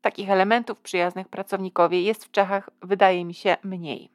Takich 0.00 0.30
elementów 0.30 0.80
przyjaznych 0.80 1.28
pracownikowi 1.28 2.04
jest 2.04 2.24
w 2.24 2.30
Czechach, 2.30 2.70
wydaje 2.82 3.24
mi 3.24 3.34
się, 3.34 3.56
mniej. 3.62 4.08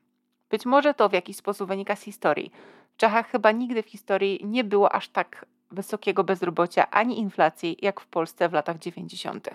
Być 0.50 0.66
może 0.66 0.94
to 0.94 1.10
w 1.10 1.14
jakiś 1.14 1.38
sposób 1.38 1.68
wynika 1.68 1.96
z 1.96 2.02
historii. 2.02 2.52
W 2.94 2.98
Czechach 2.98 3.30
chyba 3.30 3.52
nigdy 3.52 3.84
w 3.84 3.90
historii 3.90 4.40
nie 4.44 4.64
było 4.64 4.94
aż 4.94 5.10
tak 5.10 5.46
wysokiego 5.72 6.24
bezrobocia 6.24 6.92
ani 6.92 7.20
inflacji 7.20 7.78
jak 7.82 8.02
w 8.02 8.08
Polsce 8.08 8.50
w 8.50 8.54
latach 8.54 8.78
90. 8.78 9.50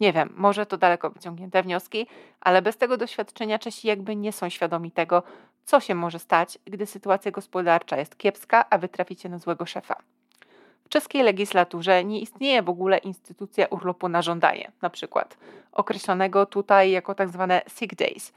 Nie 0.00 0.12
wiem, 0.12 0.32
może 0.36 0.66
to 0.66 0.78
daleko 0.78 1.10
wyciągnięte 1.10 1.62
wnioski, 1.62 2.06
ale 2.40 2.62
bez 2.62 2.76
tego 2.76 2.96
doświadczenia 2.96 3.58
Czesi 3.58 3.88
jakby 3.88 4.16
nie 4.16 4.32
są 4.32 4.48
świadomi 4.48 4.90
tego, 4.90 5.22
co 5.64 5.80
się 5.80 5.94
może 5.94 6.18
stać, 6.18 6.58
gdy 6.64 6.86
sytuacja 6.86 7.30
gospodarcza 7.30 7.96
jest 7.96 8.16
kiepska, 8.16 8.64
a 8.70 8.78
wy 8.78 8.88
traficie 8.88 9.28
na 9.28 9.38
złego 9.38 9.66
szefa. 9.66 9.96
W 10.84 10.88
czeskiej 10.88 11.22
legislaturze 11.22 12.04
nie 12.04 12.20
istnieje 12.20 12.62
w 12.62 12.68
ogóle 12.68 12.98
instytucja 12.98 13.66
urlopu 13.66 14.08
na 14.08 14.22
żądanie, 14.22 14.72
na 14.82 14.90
przykład 14.90 15.36
określonego 15.72 16.46
tutaj 16.46 16.90
jako 16.90 17.14
tak 17.14 17.28
zwane 17.28 17.62
sick 17.68 17.94
days, 17.94 18.32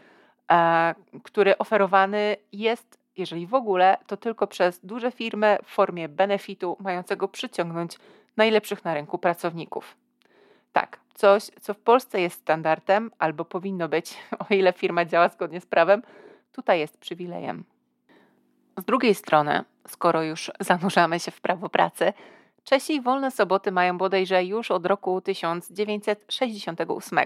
e, 0.51 0.95
który 1.23 1.57
oferowany 1.57 2.35
jest, 2.51 2.99
jeżeli 3.17 3.47
w 3.47 3.53
ogóle, 3.53 3.97
to 4.07 4.17
tylko 4.17 4.47
przez 4.47 4.79
duże 4.85 5.11
firmy 5.11 5.57
w 5.63 5.69
formie 5.69 6.09
benefitu 6.09 6.77
mającego 6.79 7.27
przyciągnąć 7.27 7.97
najlepszych 8.37 8.85
na 8.85 8.93
rynku 8.93 9.17
pracowników. 9.17 10.00
Tak, 10.73 10.99
coś, 11.13 11.43
co 11.61 11.73
w 11.73 11.79
Polsce 11.79 12.21
jest 12.21 12.41
standardem, 12.41 13.11
albo 13.19 13.45
powinno 13.45 13.89
być, 13.89 14.17
o 14.49 14.53
ile 14.53 14.73
firma 14.73 15.05
działa 15.05 15.29
zgodnie 15.29 15.61
z 15.61 15.65
prawem, 15.65 16.01
tutaj 16.51 16.79
jest 16.79 16.97
przywilejem. 16.97 17.63
Z 18.77 18.83
drugiej 18.83 19.15
strony, 19.15 19.63
skoro 19.87 20.23
już 20.23 20.51
zanurzamy 20.59 21.19
się 21.19 21.31
w 21.31 21.41
prawo 21.41 21.69
pracy, 21.69 22.13
Czesi 22.63 23.01
wolne 23.01 23.31
soboty 23.31 23.71
mają 23.71 23.97
bodajże 23.97 24.43
już 24.43 24.71
od 24.71 24.85
roku 24.85 25.21
1968. 25.21 27.19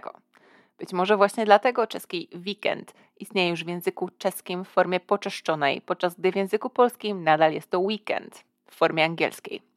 Być 0.77 0.93
może 0.93 1.17
właśnie 1.17 1.45
dlatego 1.45 1.87
czeski 1.87 2.29
weekend 2.45 2.93
istnieje 3.19 3.49
już 3.49 3.63
w 3.63 3.67
języku 3.67 4.09
czeskim 4.17 4.65
w 4.65 4.67
formie 4.67 4.99
poczeszczonej, 4.99 5.81
podczas 5.81 6.15
gdy 6.15 6.31
w 6.31 6.35
języku 6.35 6.69
polskim 6.69 7.23
nadal 7.23 7.53
jest 7.53 7.71
to 7.71 7.79
weekend 7.79 8.43
w 8.69 8.75
formie 8.75 9.03
angielskiej. 9.05 9.74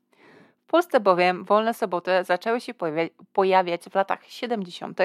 W 0.68 0.70
Polsce 0.70 1.00
bowiem 1.00 1.44
wolne 1.44 1.74
soboty 1.74 2.10
zaczęły 2.24 2.60
się 2.60 2.74
pojawiać 3.32 3.82
w 3.84 3.94
latach 3.94 4.24
70. 4.24 4.98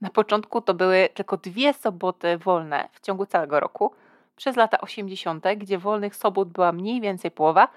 Na 0.00 0.10
początku 0.10 0.60
to 0.60 0.74
były 0.74 1.08
tylko 1.14 1.36
dwie 1.36 1.74
soboty 1.74 2.38
wolne 2.38 2.88
w 2.92 3.00
ciągu 3.00 3.26
całego 3.26 3.60
roku. 3.60 3.92
Przez 4.36 4.56
lata 4.56 4.80
80., 4.80 5.44
gdzie 5.56 5.78
wolnych 5.78 6.16
sobot 6.16 6.48
była 6.48 6.72
mniej 6.72 7.00
więcej 7.00 7.30
połowa, 7.30 7.68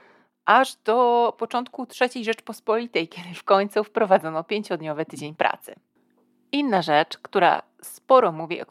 aż 0.46 0.75
do 0.75 1.34
początku 1.38 1.88
III 2.01 2.25
Rzeczpospolitej, 2.25 3.08
kiedy 3.08 3.34
w 3.36 3.44
końcu 3.44 3.84
wprowadzono 3.84 4.44
pięciodniowy 4.44 5.05
tydzień 5.05 5.36
pracy. 5.36 5.75
Inna 6.51 6.82
rzecz, 6.82 7.17
która 7.17 7.62
sporo 7.82 8.32
mówi 8.32 8.62
o 8.62 8.65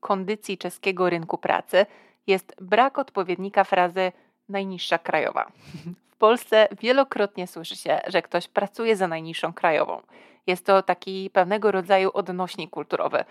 kondycji 0.00 0.58
czeskiego 0.58 1.10
rynku 1.10 1.38
pracy, 1.38 1.86
jest 2.26 2.56
brak 2.60 2.98
odpowiednika 2.98 3.64
frazy 3.64 4.12
najniższa 4.48 4.98
krajowa. 4.98 5.46
W 6.16 6.18
Polsce 6.18 6.68
wielokrotnie 6.80 7.46
słyszy 7.46 7.76
się, 7.76 8.00
że 8.06 8.22
ktoś 8.22 8.48
pracuje 8.48 8.96
za 8.96 9.08
najniższą 9.08 9.52
krajową. 9.52 10.02
Jest 10.46 10.66
to 10.66 10.82
taki 10.82 11.30
pewnego 11.30 11.72
rodzaju 11.72 12.10
odnośnik 12.14 12.70
kulturowy, 12.70 13.24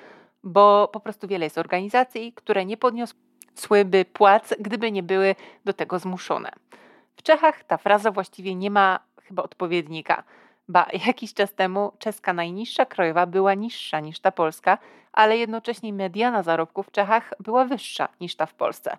bo 0.44 0.90
po 0.94 1.00
prostu 1.00 1.28
wiele 1.28 1.46
jest 1.46 1.58
organizacji, 1.58 2.34
które 2.34 2.66
nie 2.66 2.78
podniosłyby 2.78 4.06
płac, 4.14 4.54
gdyby 4.60 4.92
nie 4.92 5.04
były 5.04 5.36
do 5.66 5.74
tego 5.74 6.00
zmuszone. 6.00 6.52
W 7.16 7.24
Czechach 7.24 7.64
ta 7.64 7.78
fraza 7.78 8.12
właściwie 8.12 8.56
nie 8.56 8.70
ma 8.70 9.00
chyba 9.24 9.44
odpowiednika. 9.44 10.24
Ba, 10.68 10.88
jakiś 11.08 11.34
czas 11.34 11.54
temu 11.54 11.92
czeska 12.00 12.34
najniższa 12.34 12.86
krajowa 12.86 13.26
była 13.26 13.54
niższa 13.54 14.00
niż 14.00 14.20
ta 14.20 14.32
polska, 14.32 14.78
ale 15.14 15.38
jednocześnie 15.38 15.94
mediana 15.94 16.44
zarobków 16.44 16.88
w 16.88 16.92
Czechach 16.92 17.34
była 17.40 17.66
wyższa 17.66 18.10
niż 18.22 18.36
ta 18.36 18.46
w 18.46 18.54
Polsce. 18.54 18.98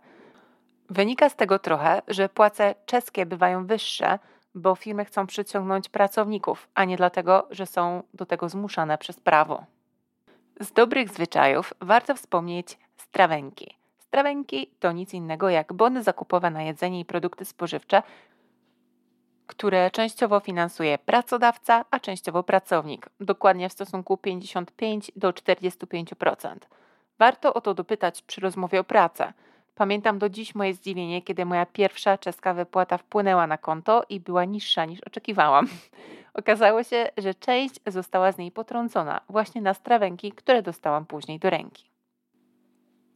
Wynika 0.90 1.28
z 1.28 1.36
tego 1.36 1.58
trochę, 1.58 2.02
że 2.08 2.28
płace 2.28 2.74
czeskie 2.86 3.26
bywają 3.26 3.66
wyższe, 3.66 4.18
bo 4.54 4.74
firmy 4.74 5.04
chcą 5.04 5.26
przyciągnąć 5.26 5.88
pracowników, 5.88 6.68
a 6.74 6.84
nie 6.84 6.96
dlatego, 6.96 7.46
że 7.50 7.66
są 7.66 8.02
do 8.14 8.26
tego 8.26 8.48
zmuszane 8.48 8.98
przez 8.98 9.20
prawo. 9.20 9.64
Z 10.60 10.72
dobrych 10.72 11.08
zwyczajów 11.08 11.74
warto 11.80 12.14
wspomnieć 12.14 12.78
strawenki. 12.96 13.76
Strawenki 13.98 14.70
to 14.80 14.92
nic 14.92 15.14
innego 15.14 15.48
jak 15.48 15.72
bony 15.72 16.02
zakupowe 16.02 16.50
na 16.50 16.62
jedzenie 16.62 17.00
i 17.00 17.04
produkty 17.04 17.44
spożywcze, 17.44 18.02
które 19.46 19.90
częściowo 19.90 20.40
finansuje 20.40 20.98
pracodawca, 20.98 21.84
a 21.90 22.00
częściowo 22.00 22.42
pracownik, 22.42 23.08
dokładnie 23.20 23.68
w 23.68 23.72
stosunku 23.72 24.16
55 24.16 25.12
do 25.16 25.30
45%. 25.30 26.56
Warto 27.18 27.54
o 27.54 27.60
to 27.60 27.74
dopytać 27.74 28.22
przy 28.22 28.40
rozmowie 28.40 28.80
o 28.80 28.84
pracę. 28.84 29.32
Pamiętam 29.78 30.18
do 30.18 30.28
dziś 30.28 30.54
moje 30.54 30.74
zdziwienie, 30.74 31.22
kiedy 31.22 31.44
moja 31.44 31.66
pierwsza 31.66 32.18
czeska 32.18 32.54
wypłata 32.54 32.98
wpłynęła 32.98 33.46
na 33.46 33.58
konto 33.58 34.02
i 34.08 34.20
była 34.20 34.44
niższa 34.44 34.84
niż 34.84 35.00
oczekiwałam. 35.00 35.68
Okazało 36.34 36.82
się, 36.82 37.10
że 37.16 37.34
część 37.34 37.74
została 37.86 38.32
z 38.32 38.38
niej 38.38 38.52
potrącona 38.52 39.20
właśnie 39.28 39.60
na 39.60 39.74
strawenki, 39.74 40.32
które 40.32 40.62
dostałam 40.62 41.06
później 41.06 41.38
do 41.38 41.50
ręki. 41.50 41.90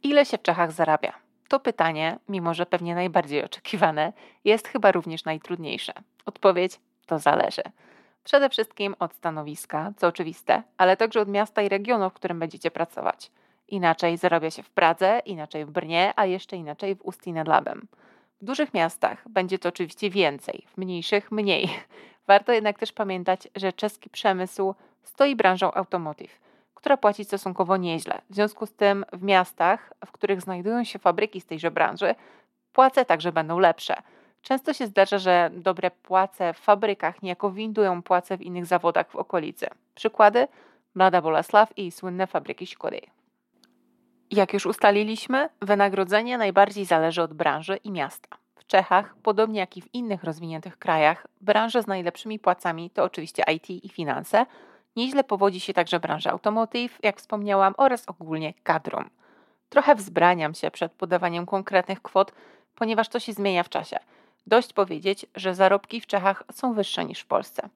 Ile 0.03 0.25
się 0.25 0.37
w 0.37 0.41
Czechach 0.41 0.71
zarabia? 0.71 1.13
To 1.47 1.59
pytanie, 1.59 2.19
mimo 2.29 2.53
że 2.53 2.65
pewnie 2.65 2.95
najbardziej 2.95 3.43
oczekiwane, 3.49 4.13
jest 4.45 4.67
chyba 4.67 4.91
również 4.91 5.25
najtrudniejsze. 5.25 5.93
Odpowiedź 6.25 6.79
to 7.05 7.19
zależy. 7.19 7.63
Przede 8.23 8.49
wszystkim 8.49 8.95
od 8.99 9.13
stanowiska, 9.13 9.93
co 9.97 10.07
oczywiste, 10.07 10.63
ale 10.77 10.97
także 10.97 11.21
od 11.21 11.27
miasta 11.27 11.61
i 11.61 11.69
regionu, 11.69 12.09
w 12.09 12.13
którym 12.13 12.39
będziecie 12.39 12.71
pracować. 12.71 13.31
Inaczej 13.71 14.17
zarabia 14.17 14.51
się 14.51 14.63
w 14.63 14.69
Pradze, 14.69 15.21
inaczej 15.25 15.65
w 15.65 15.71
Brnie, 15.71 16.13
a 16.15 16.25
jeszcze 16.25 16.57
inaczej 16.57 16.95
w 16.95 17.01
Ustí 17.01 17.33
nad 17.33 17.47
Labem. 17.47 17.87
W 18.41 18.45
dużych 18.45 18.73
miastach 18.73 19.29
będzie 19.29 19.59
to 19.59 19.69
oczywiście 19.69 20.09
więcej, 20.09 20.65
w 20.67 20.77
mniejszych 20.77 21.31
mniej. 21.31 21.69
Warto 22.27 22.51
jednak 22.51 22.79
też 22.79 22.91
pamiętać, 22.91 23.47
że 23.55 23.73
czeski 23.73 24.09
przemysł 24.09 24.75
stoi 25.03 25.35
branżą 25.35 25.73
automotive– 25.73 26.39
która 26.81 26.97
płaci 26.97 27.25
stosunkowo 27.25 27.77
nieźle. 27.77 28.21
W 28.29 28.35
związku 28.35 28.65
z 28.65 28.73
tym 28.73 29.05
w 29.13 29.23
miastach, 29.23 29.93
w 30.05 30.11
których 30.11 30.41
znajdują 30.41 30.83
się 30.83 30.99
fabryki 30.99 31.41
z 31.41 31.45
tejże 31.45 31.71
branży, 31.71 32.15
płace 32.73 33.05
także 33.05 33.31
będą 33.31 33.59
lepsze. 33.59 33.95
Często 34.41 34.73
się 34.73 34.87
zdarza, 34.87 35.17
że 35.17 35.49
dobre 35.53 35.91
płace 35.91 36.53
w 36.53 36.57
fabrykach 36.57 37.23
niejako 37.23 37.51
windują 37.51 38.03
płace 38.03 38.37
w 38.37 38.41
innych 38.41 38.65
zawodach 38.65 39.11
w 39.11 39.15
okolicy. 39.15 39.67
Przykłady? 39.95 40.47
Mlada 40.95 41.21
Bolesław 41.21 41.77
i 41.77 41.91
słynne 41.91 42.27
fabryki 42.27 42.67
Szkody. 42.67 43.01
Jak 44.31 44.53
już 44.53 44.65
ustaliliśmy, 44.65 45.49
wynagrodzenie 45.61 46.37
najbardziej 46.37 46.85
zależy 46.85 47.21
od 47.21 47.33
branży 47.33 47.77
i 47.83 47.91
miasta. 47.91 48.37
W 48.55 48.65
Czechach, 48.65 49.15
podobnie 49.23 49.59
jak 49.59 49.77
i 49.77 49.81
w 49.81 49.93
innych 49.93 50.23
rozwiniętych 50.23 50.79
krajach, 50.79 51.27
branże 51.41 51.83
z 51.83 51.87
najlepszymi 51.87 52.39
płacami 52.39 52.89
to 52.89 53.03
oczywiście 53.03 53.43
IT 53.53 53.69
i 53.69 53.89
finanse, 53.89 54.45
Nieźle 54.95 55.23
powodzi 55.23 55.59
się 55.59 55.73
także 55.73 55.99
branża 55.99 56.31
automotive, 56.31 56.99
jak 57.03 57.17
wspomniałam, 57.17 57.73
oraz 57.77 58.09
ogólnie 58.09 58.53
kadrom. 58.63 59.09
Trochę 59.69 59.95
wzbraniam 59.95 60.53
się 60.53 60.71
przed 60.71 60.91
podawaniem 60.91 61.45
konkretnych 61.45 62.01
kwot, 62.01 62.31
ponieważ 62.75 63.09
to 63.09 63.19
się 63.19 63.33
zmienia 63.33 63.63
w 63.63 63.69
czasie. 63.69 63.97
Dość 64.47 64.73
powiedzieć, 64.73 65.25
że 65.35 65.55
zarobki 65.55 66.01
w 66.01 66.07
Czechach 66.07 66.43
są 66.51 66.73
wyższe 66.73 67.05
niż 67.05 67.19
w 67.19 67.25
Polsce. 67.25 67.69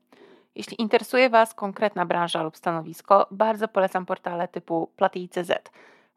Jeśli 0.56 0.82
interesuje 0.82 1.30
Was 1.30 1.54
konkretna 1.54 2.06
branża 2.06 2.44
lub 2.44 2.58
stanowisko, 2.58 3.28
bardzo 3.32 3.68
polecam 3.68 4.06
portale 4.06 4.48
typu 4.48 4.90
Platy.cz. 4.96 5.52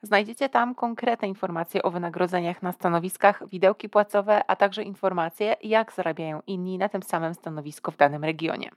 Znajdziecie 0.02 0.48
tam 0.48 0.74
konkretne 0.74 1.28
informacje 1.28 1.82
o 1.82 1.90
wynagrodzeniach 1.90 2.62
na 2.62 2.72
stanowiskach, 2.72 3.48
widełki 3.48 3.88
płacowe, 3.88 4.42
a 4.46 4.56
także 4.56 4.82
informacje, 4.82 5.56
jak 5.62 5.92
zarabiają 5.92 6.42
inni 6.46 6.78
na 6.78 6.88
tym 6.88 7.02
samym 7.02 7.34
stanowisku 7.34 7.90
w 7.90 7.96
danym 7.96 8.24
regionie. 8.24 8.70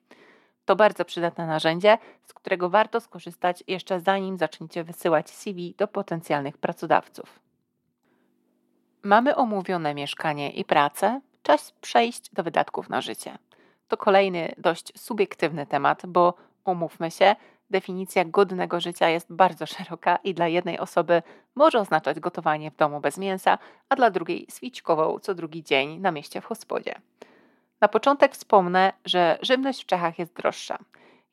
To 0.66 0.76
bardzo 0.76 1.06
przydatne 1.06 1.48
narzędzie, 1.48 1.98
z 2.24 2.34
którego 2.34 2.70
warto 2.70 3.00
skorzystać 3.00 3.64
jeszcze 3.68 4.00
zanim 4.00 4.38
zaczniecie 4.38 4.84
wysyłać 4.84 5.30
CV 5.30 5.76
do 5.78 5.88
potencjalnych 5.88 6.58
pracodawców. 6.58 7.40
Mamy 9.04 9.36
omówione 9.36 9.94
mieszkanie 9.94 10.52
i 10.52 10.66
pracę, 10.66 11.22
czas 11.44 11.72
przejść 11.72 12.34
do 12.34 12.44
wydatków 12.44 12.90
na 12.90 13.02
życie. 13.02 13.38
To 13.88 13.98
kolejny 13.98 14.54
dość 14.58 15.00
subiektywny 15.00 15.66
temat, 15.66 16.06
bo 16.06 16.34
umówmy 16.66 17.12
się, 17.12 17.36
definicja 17.72 18.26
godnego 18.26 18.80
życia 18.80 19.10
jest 19.10 19.34
bardzo 19.34 19.66
szeroka 19.66 20.16
i 20.16 20.34
dla 20.34 20.48
jednej 20.48 20.80
osoby 20.80 21.24
może 21.56 21.80
oznaczać 21.80 22.20
gotowanie 22.20 22.72
w 22.72 22.76
domu 22.76 23.00
bez 23.00 23.18
mięsa, 23.18 23.58
a 23.90 23.96
dla 23.96 24.10
drugiej 24.10 24.46
swiczkową 24.50 25.20
co 25.20 25.36
drugi 25.36 25.64
dzień 25.64 26.00
na 26.00 26.12
mieście 26.12 26.42
w 26.42 26.46
hospodzie. 26.46 26.96
Na 27.82 27.88
początek 27.88 28.34
wspomnę, 28.34 28.94
że 29.06 29.38
żywność 29.42 29.84
w 29.84 29.86
Czechach 29.86 30.20
jest 30.20 30.34
droższa. 30.34 30.78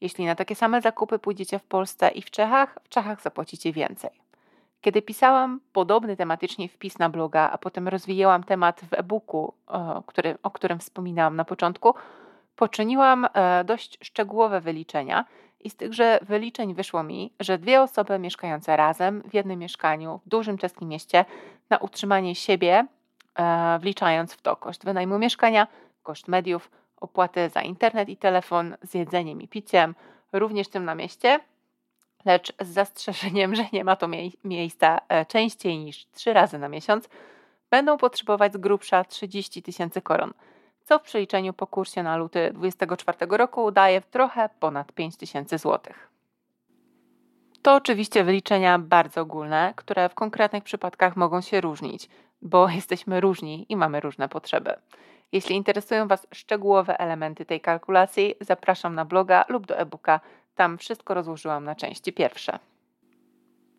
Jeśli 0.00 0.26
na 0.26 0.35
takie 0.35 0.54
same 0.54 0.80
zakupy 0.80 1.18
pójdziecie 1.18 1.59
w 1.59 1.64
Polsce 1.64 2.09
i 2.09 2.23
w 2.23 2.30
Czechach, 2.30 2.78
w 2.85 2.88
Czechach 2.88 3.23
zapłacicie 3.23 3.73
więcej. 3.73 4.11
Kiedy 4.80 5.02
pisałam 5.02 5.61
podobny 5.73 6.16
tematycznie 6.16 6.68
wpis 6.68 6.99
na 6.99 7.09
bloga, 7.09 7.50
a 7.52 7.59
potem 7.59 7.88
rozwijałam 7.88 8.45
temat 8.45 8.80
w 8.80 8.95
e-booku, 8.95 9.54
o, 9.66 10.02
który, 10.07 10.38
o 10.42 10.50
którym 10.50 10.78
wspominałam 10.78 11.37
na 11.37 11.45
początku, 11.45 11.95
poczyniłam 12.57 13.26
e, 13.35 13.64
dość 13.64 13.99
szczegółowe 14.02 14.61
wyliczenia 14.61 15.25
i 15.61 15.71
z 15.71 15.77
tychże 15.77 16.19
wyliczeń 16.23 16.75
wyszło 16.75 17.03
mi, 17.03 17.33
że 17.41 17.59
dwie 17.59 17.83
osoby 17.83 18.19
mieszkające 18.19 18.77
razem 18.77 19.23
w 19.23 19.35
jednym 19.35 19.59
mieszkaniu 19.59 20.21
w 20.27 20.29
dużym 20.29 20.59
czeskim 20.59 20.88
mieście 20.88 21.25
na 21.71 21.79
utrzymanie 21.79 22.35
siebie, 22.35 22.87
e, 23.38 23.79
wliczając 23.79 24.33
w 24.33 24.43
to 24.43 24.57
koszt 24.57 24.85
wynajmu 24.85 25.19
mieszkania, 25.19 25.67
koszt 26.03 26.29
mediów, 26.29 26.71
opłaty 27.00 27.49
za 27.49 27.62
internet 27.62 28.09
i 28.09 28.17
telefon 28.17 28.77
z 28.83 28.95
jedzeniem 28.95 29.43
i 29.43 29.49
piciem, 29.49 29.95
również 30.33 30.69
tym 30.69 30.85
na 30.85 30.95
mieście, 30.95 31.41
lecz 32.25 32.53
z 32.61 32.67
zastrzeżeniem, 32.67 33.55
że 33.57 33.65
nie 33.73 33.85
ma 33.85 33.97
to 33.97 34.09
mie 34.09 34.31
miejsca 34.45 35.00
e, 35.09 35.27
częściej 35.27 35.79
niż 35.79 36.07
trzy 36.07 36.33
razy 36.33 36.59
na 36.59 36.69
miesiąc, 36.69 37.09
będą 37.71 37.99
potrzebować 37.99 38.53
z 38.53 38.57
grubsza 38.57 39.05
30 39.05 39.62
tysięcy 39.62 40.03
koron, 40.03 40.33
co 40.88 40.99
w 40.99 41.02
przeliczeniu 41.02 41.52
po 41.52 41.66
kursie 41.66 42.02
na 42.02 42.16
luty 42.16 42.50
2024 42.54 43.37
roku 43.37 43.71
daje 43.71 44.00
trochę 44.00 44.49
ponad 44.61 44.92
5 44.92 45.16
tysięcy 45.16 45.59
złotych. 45.59 46.09
To 47.62 47.75
oczywiście 47.75 48.25
wyliczenia 48.25 48.78
bardzo 48.78 49.21
ogólne, 49.21 49.73
które 49.76 50.09
w 50.09 50.14
konkretnych 50.14 50.64
przypadkach 50.64 51.16
mogą 51.16 51.40
się 51.40 51.61
różnić, 51.61 52.09
bo 52.42 52.68
jesteśmy 52.78 53.21
różni 53.21 53.66
i 53.68 53.76
mamy 53.76 54.00
różne 54.00 54.28
potrzeby. 54.28 54.75
Jeśli 55.33 55.57
interesują 55.57 56.09
Was 56.09 56.26
szczegółowe 56.35 56.99
elementy 57.00 57.45
tej 57.45 57.61
kalkulacji, 57.61 58.35
zapraszam 58.40 58.95
na 58.95 59.04
bloga 59.04 59.45
lub 59.49 59.66
do 59.66 59.78
e-booka. 59.78 60.21
Tam 60.54 60.78
wszystko 60.78 61.14
rozłożyłam 61.14 61.64
na 61.64 61.75
części 61.75 62.12
pierwsze. 62.12 62.59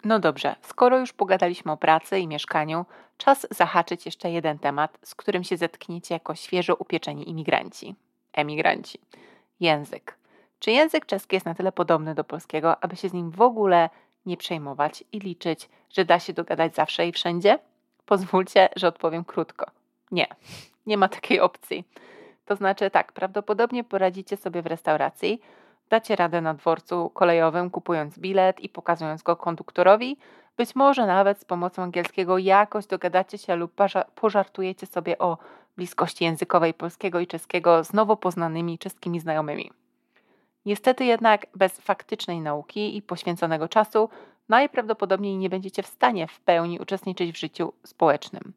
No 0.04 0.20
dobrze, 0.20 0.56
skoro 0.62 1.00
już 1.00 1.14
pogadaliśmy 1.14 1.72
o 1.72 1.78
pracy 1.78 2.20
i 2.20 2.28
mieszkaniu, 2.28 2.86
czas 3.18 3.48
zahaczyć 3.52 4.06
jeszcze 4.06 4.32
jeden 4.32 4.60
temat, 4.60 4.98
z 5.04 5.16
którym 5.16 5.44
się 5.44 5.58
zetkniecie 5.58 6.14
jako 6.14 6.36
świeżo 6.36 6.76
upieczeni 6.76 7.30
imigranci. 7.30 7.96
Emigranci. 8.34 9.00
Język. 9.60 10.18
Czy 10.60 10.72
język 10.72 11.06
czeski 11.06 11.36
jest 11.36 11.46
na 11.46 11.56
tyle 11.56 11.72
podobny 11.72 12.16
do 12.16 12.24
polskiego, 12.24 12.84
aby 12.84 12.96
się 12.96 13.10
z 13.10 13.14
nim 13.14 13.32
w 13.32 13.42
ogóle 13.42 13.90
nie 14.26 14.38
przejmować 14.38 15.04
i 15.12 15.20
liczyć, 15.20 15.70
że 15.90 16.06
da 16.06 16.20
się 16.20 16.34
dogadać 16.34 16.76
zawsze 16.76 17.08
i 17.08 17.12
wszędzie? 17.12 17.60
Pozwólcie, 18.06 18.70
że 18.76 18.88
odpowiem 18.88 19.26
krótko. 19.26 19.66
Nie, 20.12 20.28
nie 20.86 20.98
ma 20.98 21.08
takiej 21.10 21.40
opcji. 21.40 21.84
To 22.46 22.56
znaczy 22.56 22.90
tak, 22.90 23.12
prawdopodobnie 23.12 23.84
poradzicie 23.84 24.38
sobie 24.38 24.62
w 24.62 24.68
restauracji, 24.68 25.42
dacie 25.90 26.16
radę 26.16 26.42
na 26.42 26.54
dworcu 26.54 27.10
kolejowym, 27.10 27.70
kupując 27.70 28.20
bilet 28.20 28.60
i 28.60 28.70
pokazując 28.70 29.24
go 29.24 29.36
konduktorowi. 29.36 30.18
Być 30.58 30.76
może 30.76 31.08
nawet 31.08 31.40
z 31.40 31.46
pomocą 31.46 31.84
angielskiego 31.84 32.38
jakoś 32.38 32.86
dogadacie 32.86 33.38
się 33.38 33.56
lub 33.56 33.74
pożartujecie 34.16 34.86
sobie 34.88 35.18
o 35.18 35.38
bliskości 35.78 36.24
językowej 36.24 36.74
polskiego 36.74 37.20
i 37.20 37.28
czeskiego 37.28 37.84
z 37.84 37.94
nowo 37.94 38.18
poznanymi 38.18 38.78
czeskimi 38.78 39.20
znajomymi. 39.20 39.72
Niestety 40.66 41.06
jednak 41.06 41.48
bez 41.56 41.80
faktycznej 41.80 42.42
nauki 42.42 42.98
i 42.98 43.02
poświęconego 43.02 43.68
czasu 43.68 44.10
najprawdopodobniej 44.50 45.38
nie 45.38 45.50
będziecie 45.50 45.84
w 45.84 45.88
stanie 45.88 46.28
w 46.28 46.40
pełni 46.40 46.80
uczestniczyć 46.80 47.32
w 47.32 47.40
życiu 47.40 47.74
społecznym. 47.84 48.54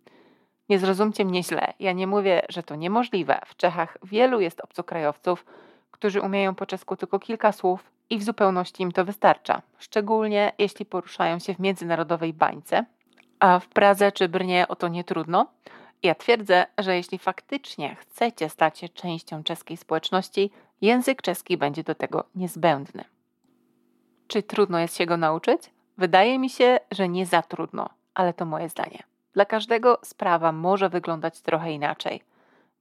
Nie 0.68 0.78
zrozumcie 0.78 1.24
mnie 1.24 1.42
źle, 1.42 1.72
ja 1.80 1.92
nie 1.92 2.06
mówię, 2.06 2.42
że 2.48 2.62
to 2.62 2.76
niemożliwe. 2.76 3.40
W 3.46 3.56
Czechach 3.56 3.98
wielu 4.02 4.40
jest 4.40 4.60
obcokrajowców, 4.60 5.44
którzy 6.02 6.20
umieją 6.20 6.54
po 6.54 6.66
czesku 6.66 6.96
tylko 6.96 7.18
kilka 7.18 7.52
słów 7.52 7.90
i 8.10 8.18
w 8.18 8.22
zupełności 8.22 8.82
im 8.82 8.92
to 8.92 9.04
wystarcza, 9.04 9.62
szczególnie 9.78 10.52
jeśli 10.58 10.86
poruszają 10.86 11.38
się 11.38 11.54
w 11.54 11.58
międzynarodowej 11.58 12.32
bańce. 12.32 12.84
A 13.40 13.58
w 13.58 13.68
Pradze 13.68 14.12
czy 14.12 14.28
Brnie 14.28 14.68
o 14.68 14.76
to 14.76 14.88
nie 14.88 15.04
trudno. 15.04 15.46
Ja 16.02 16.14
twierdzę, 16.14 16.66
że 16.78 16.96
jeśli 16.96 17.18
faktycznie 17.18 17.96
chcecie 18.00 18.48
stać 18.48 18.78
się 18.78 18.88
częścią 18.88 19.42
czeskiej 19.42 19.76
społeczności, 19.76 20.50
język 20.80 21.22
czeski 21.22 21.56
będzie 21.56 21.82
do 21.82 21.94
tego 21.94 22.24
niezbędny. 22.34 23.04
Czy 24.26 24.42
trudno 24.42 24.78
jest 24.78 24.96
się 24.96 25.06
go 25.06 25.16
nauczyć? 25.16 25.70
Wydaje 25.98 26.38
mi 26.38 26.50
się, 26.50 26.78
że 26.90 27.08
nie 27.08 27.26
za 27.26 27.42
trudno, 27.42 27.88
ale 28.14 28.32
to 28.32 28.46
moje 28.46 28.68
zdanie. 28.68 29.02
Dla 29.32 29.44
każdego 29.44 29.98
sprawa 30.02 30.52
może 30.52 30.88
wyglądać 30.88 31.40
trochę 31.40 31.72
inaczej. 31.72 32.22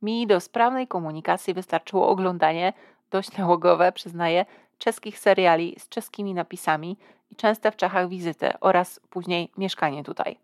Mi 0.01 0.27
do 0.27 0.39
sprawnej 0.39 0.87
komunikacji 0.87 1.53
wystarczyło 1.53 2.09
oglądanie, 2.09 2.73
dość 3.11 3.37
nałogowe, 3.37 3.91
przyznaję, 3.91 4.45
czeskich 4.77 5.19
seriali 5.19 5.75
z 5.79 5.89
czeskimi 5.89 6.33
napisami 6.33 6.97
i 7.31 7.35
częste 7.35 7.71
w 7.71 7.75
Czechach 7.75 8.09
wizyty 8.09 8.53
oraz 8.59 8.99
później 9.09 9.51
mieszkanie 9.57 10.03
tutaj. 10.03 10.37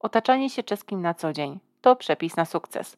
Otaczanie 0.00 0.50
się 0.50 0.62
czeskim 0.62 1.02
na 1.02 1.14
co 1.14 1.32
dzień 1.32 1.60
to 1.80 1.96
przepis 1.96 2.36
na 2.36 2.44
sukces. 2.44 2.96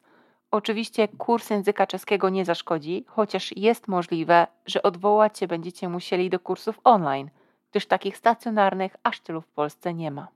Oczywiście 0.51 1.07
kurs 1.07 1.49
języka 1.49 1.87
czeskiego 1.87 2.29
nie 2.29 2.45
zaszkodzi, 2.45 3.05
chociaż 3.07 3.57
jest 3.57 3.87
możliwe, 3.87 4.47
że 4.65 4.83
odwołać 4.83 5.39
się 5.39 5.47
będziecie 5.47 5.89
musieli 5.89 6.29
do 6.29 6.39
kursów 6.39 6.79
online, 6.83 7.29
gdyż 7.71 7.85
takich 7.85 8.17
stacjonarnych 8.17 8.95
aż 9.03 9.19
tylu 9.19 9.41
w 9.41 9.47
Polsce 9.47 9.93
nie 9.93 10.11
ma. 10.11 10.27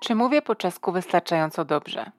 Czy 0.00 0.14
mówię 0.14 0.42
po 0.42 0.54
czesku 0.54 0.92
wystarczająco 0.92 1.64
dobrze? 1.64 2.10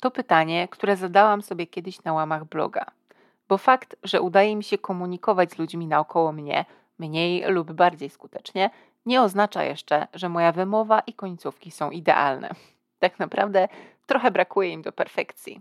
To 0.00 0.10
pytanie, 0.10 0.68
które 0.68 0.96
zadałam 0.96 1.42
sobie 1.42 1.66
kiedyś 1.66 2.04
na 2.04 2.12
łamach 2.12 2.44
bloga. 2.44 2.86
Bo 3.50 3.58
fakt, 3.58 3.96
że 4.02 4.20
udaje 4.20 4.56
mi 4.56 4.64
się 4.64 4.78
komunikować 4.78 5.52
z 5.52 5.58
ludźmi 5.58 5.86
naokoło 5.86 6.32
mnie 6.32 6.64
mniej 6.98 7.44
lub 7.48 7.72
bardziej 7.72 8.10
skutecznie, 8.10 8.70
nie 9.06 9.22
oznacza 9.22 9.64
jeszcze, 9.64 10.06
że 10.14 10.28
moja 10.28 10.52
wymowa 10.52 11.00
i 11.00 11.12
końcówki 11.12 11.70
są 11.70 11.90
idealne. 11.90 12.50
Tak 12.98 13.18
naprawdę 13.18 13.68
trochę 14.06 14.30
brakuje 14.30 14.68
im 14.70 14.82
do 14.82 14.92
perfekcji. 14.92 15.60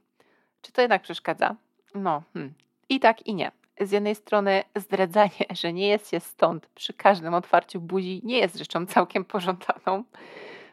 Czy 0.62 0.72
to 0.72 0.82
jednak 0.82 1.02
przeszkadza? 1.02 1.56
No, 1.96 2.24
hmm. 2.34 2.54
i 2.90 3.00
tak, 3.00 3.28
i 3.28 3.36
nie. 3.36 3.52
Z 3.82 3.92
jednej 3.92 4.16
strony 4.16 4.64
zdradzanie, 4.76 5.46
że 5.62 5.74
nie 5.74 5.88
jest 5.88 6.10
się 6.10 6.20
stąd 6.20 6.68
przy 6.68 6.94
każdym 6.94 7.34
otwarciu 7.34 7.82
buzi, 7.82 8.22
nie 8.24 8.38
jest 8.38 8.58
rzeczą 8.58 8.86
całkiem 8.86 9.26
pożądaną. 9.26 10.04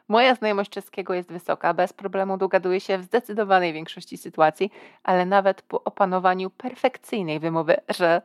Moja 0.08 0.34
znajomość 0.34 0.70
czeskiego 0.70 1.14
jest 1.14 1.32
wysoka, 1.32 1.74
bez 1.74 1.92
problemu 1.92 2.36
dogaduję 2.36 2.80
się 2.80 2.98
w 2.98 3.04
zdecydowanej 3.04 3.72
większości 3.72 4.16
sytuacji, 4.16 4.72
ale 5.02 5.26
nawet 5.26 5.62
po 5.62 5.84
opanowaniu 5.84 6.50
perfekcyjnej 6.50 7.40
wymowy, 7.40 7.76
że 7.88 8.22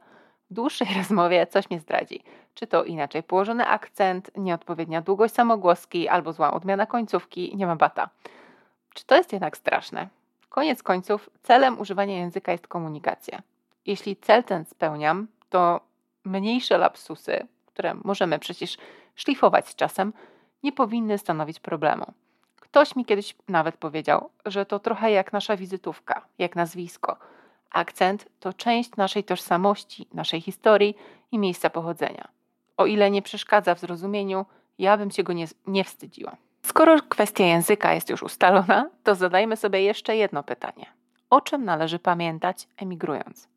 w 0.52 0.54
dłuższej 0.54 0.88
rozmowie 0.98 1.48
coś 1.48 1.70
mnie 1.70 1.80
zdradzi. 1.80 2.24
Czy 2.54 2.67
to 2.67 2.84
inaczej 2.84 3.24
położony 3.24 3.67
akcent, 3.67 4.32
nieodpowiednia 4.38 5.02
długość 5.02 5.34
samogłoski 5.34 6.08
albo 6.08 6.34
zła 6.34 6.54
odmiana 6.54 6.86
końcówki, 6.86 7.56
nie 7.56 7.67
ma 7.67 7.76
bata. 7.76 8.10
Czy 8.94 9.06
to 9.06 9.15
jest 9.15 9.34
jednak 9.34 9.58
straszne? 9.58 10.08
Koniec 10.50 10.84
końców, 10.84 11.30
celem 11.44 11.80
używania 11.80 12.17
języka 12.17 12.52
jest 12.52 12.67
komunikacja. 12.67 13.41
Jeśli 13.86 14.15
cel 14.15 14.44
ten 14.44 14.65
spełniam, 14.65 15.28
to 15.50 15.82
mniejsze 16.26 16.78
lapsusy, 16.78 17.48
które 17.65 17.94
możemy 18.04 18.39
przecież 18.39 18.78
szlifować 19.15 19.67
z 19.67 19.76
czasem, 19.76 20.13
nie 20.63 20.71
powinny 20.71 21.17
stanowić 21.17 21.60
problemu. 21.60 22.06
Ktoś 22.56 22.95
mi 22.95 23.06
kiedyś 23.06 23.36
nawet 23.47 23.78
powiedział, 23.78 24.30
że 24.45 24.65
to 24.65 24.80
trochę 24.80 25.12
jak 25.12 25.34
nasza 25.34 25.58
wizytówka, 25.58 26.26
jak 26.38 26.56
nazwisko. 26.56 27.17
Akcent 27.71 28.28
to 28.39 28.54
część 28.54 28.95
naszej 28.95 29.24
tożsamości, 29.24 30.08
naszej 30.13 30.41
historii 30.41 30.95
i 31.32 31.39
miejsca 31.39 31.69
pochodzenia. 31.69 32.28
O 32.78 32.86
ile 32.86 33.12
nie 33.12 33.21
przeszkadza 33.21 33.76
w 33.76 33.80
zrozumieniu, 33.80 34.45
ja 34.80 34.97
bym 34.97 35.12
się 35.12 35.24
go 35.24 35.34
nie, 35.34 35.45
nie 35.67 35.84
wstydziła. 35.84 36.38
Skoro 36.62 37.02
kwestia 37.10 37.43
języka 37.43 37.93
jest 37.93 38.10
już 38.10 38.24
ustalona, 38.24 38.89
to 39.04 39.15
zadajmy 39.15 39.58
sobie 39.58 39.82
jeszcze 39.84 40.15
jedno 40.15 40.43
pytanie. 40.43 40.86
O 41.30 41.41
czym 41.41 41.65
należy 41.65 42.00
pamiętać 42.00 42.67
emigrując? 42.78 43.47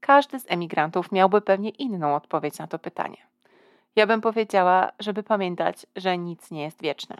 Każdy 0.00 0.40
z 0.40 0.44
emigrantów 0.48 1.12
miałby 1.12 1.40
pewnie 1.40 1.70
inną 1.70 2.14
odpowiedź 2.14 2.58
na 2.58 2.66
to 2.66 2.78
pytanie. 2.78 3.16
Ja 3.96 4.06
bym 4.06 4.20
powiedziała, 4.20 4.92
żeby 4.98 5.22
pamiętać, 5.22 5.86
że 5.96 6.18
nic 6.18 6.50
nie 6.50 6.62
jest 6.62 6.82
wieczne, 6.82 7.16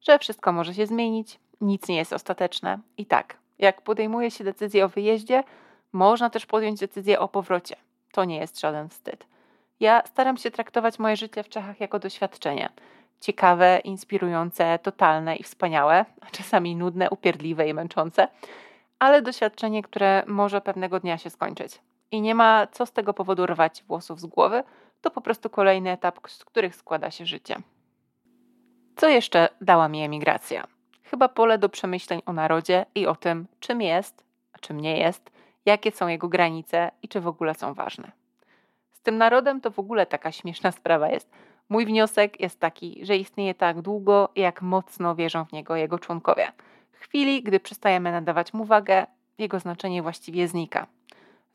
że 0.00 0.18
wszystko 0.18 0.52
może 0.52 0.74
się 0.74 0.86
zmienić, 0.86 1.38
nic 1.60 1.88
nie 1.88 1.96
jest 1.96 2.12
ostateczne. 2.12 2.78
I 2.98 3.06
tak, 3.06 3.36
jak 3.58 3.82
podejmuje 3.82 4.30
się 4.30 4.44
decyzję 4.44 4.84
o 4.84 4.88
wyjeździe, 4.88 5.44
można 5.92 6.30
też 6.30 6.46
podjąć 6.46 6.80
decyzję 6.80 7.20
o 7.20 7.28
powrocie. 7.28 7.76
To 8.12 8.24
nie 8.24 8.36
jest 8.36 8.60
żaden 8.60 8.88
wstyd. 8.88 9.26
Ja 9.80 10.02
staram 10.06 10.36
się 10.36 10.50
traktować 10.50 10.98
moje 10.98 11.16
życie 11.16 11.42
w 11.42 11.48
Czechach 11.48 11.80
jako 11.80 11.98
doświadczenie. 11.98 12.68
Ciekawe, 13.20 13.80
inspirujące, 13.84 14.78
totalne 14.82 15.36
i 15.36 15.42
wspaniałe, 15.42 16.04
a 16.20 16.26
czasami 16.26 16.76
nudne, 16.76 17.10
upierdliwe 17.10 17.68
i 17.68 17.74
męczące, 17.74 18.28
ale 18.98 19.22
doświadczenie, 19.22 19.82
które 19.82 20.22
może 20.26 20.60
pewnego 20.60 21.00
dnia 21.00 21.18
się 21.18 21.30
skończyć. 21.30 21.80
I 22.10 22.20
nie 22.20 22.34
ma 22.34 22.66
co 22.66 22.86
z 22.86 22.92
tego 22.92 23.14
powodu 23.14 23.46
rwać 23.46 23.84
włosów 23.88 24.20
z 24.20 24.26
głowy, 24.26 24.62
to 25.06 25.10
po 25.10 25.20
prostu 25.20 25.50
kolejny 25.50 25.90
etap, 25.90 26.18
z 26.28 26.44
których 26.44 26.76
składa 26.76 27.10
się 27.10 27.26
życie. 27.26 27.56
Co 28.96 29.08
jeszcze 29.08 29.48
dała 29.60 29.88
mi 29.88 30.02
emigracja? 30.02 30.66
Chyba 31.02 31.28
pole 31.28 31.58
do 31.58 31.68
przemyśleń 31.68 32.22
o 32.26 32.32
narodzie 32.32 32.86
i 32.94 33.06
o 33.06 33.14
tym, 33.14 33.46
czym 33.60 33.82
jest, 33.82 34.24
a 34.52 34.58
czym 34.58 34.80
nie 34.80 34.98
jest, 34.98 35.30
jakie 35.66 35.92
są 35.92 36.08
jego 36.08 36.28
granice 36.28 36.90
i 37.02 37.08
czy 37.08 37.20
w 37.20 37.26
ogóle 37.26 37.54
są 37.54 37.74
ważne. 37.74 38.12
Z 38.92 39.00
tym 39.00 39.18
narodem 39.18 39.60
to 39.60 39.70
w 39.70 39.78
ogóle 39.78 40.06
taka 40.06 40.32
śmieszna 40.32 40.72
sprawa 40.72 41.08
jest. 41.08 41.30
Mój 41.68 41.86
wniosek 41.86 42.40
jest 42.40 42.60
taki, 42.60 43.06
że 43.06 43.16
istnieje 43.16 43.54
tak 43.54 43.82
długo, 43.82 44.28
jak 44.36 44.62
mocno 44.62 45.14
wierzą 45.14 45.44
w 45.44 45.52
niego 45.52 45.76
jego 45.76 45.98
członkowie. 45.98 46.52
W 46.92 46.98
chwili, 46.98 47.42
gdy 47.42 47.60
przestajemy 47.60 48.12
nadawać 48.12 48.54
mu 48.54 48.64
wagę, 48.64 49.06
jego 49.38 49.60
znaczenie 49.60 50.02
właściwie 50.02 50.48
znika. 50.48 50.86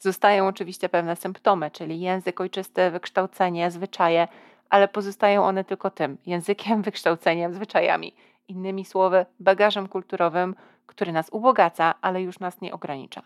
Zostają 0.01 0.47
oczywiście 0.47 0.89
pewne 0.89 1.15
symptomy, 1.15 1.71
czyli 1.71 1.99
język 1.99 2.41
ojczysty, 2.41 2.91
wykształcenie, 2.91 3.71
zwyczaje, 3.71 4.27
ale 4.69 4.87
pozostają 4.87 5.43
one 5.43 5.63
tylko 5.63 5.89
tym 5.89 6.17
językiem, 6.25 6.81
wykształceniem, 6.91 7.53
zwyczajami. 7.53 8.15
Innymi 8.47 8.85
słowy, 8.85 9.25
bagażem 9.39 9.87
kulturowym, 9.87 10.55
który 10.85 11.11
nas 11.11 11.29
ubogaca, 11.29 11.93
ale 12.01 12.21
już 12.21 12.39
nas 12.39 12.61
nie 12.61 12.73
ogranicza. 12.73 13.21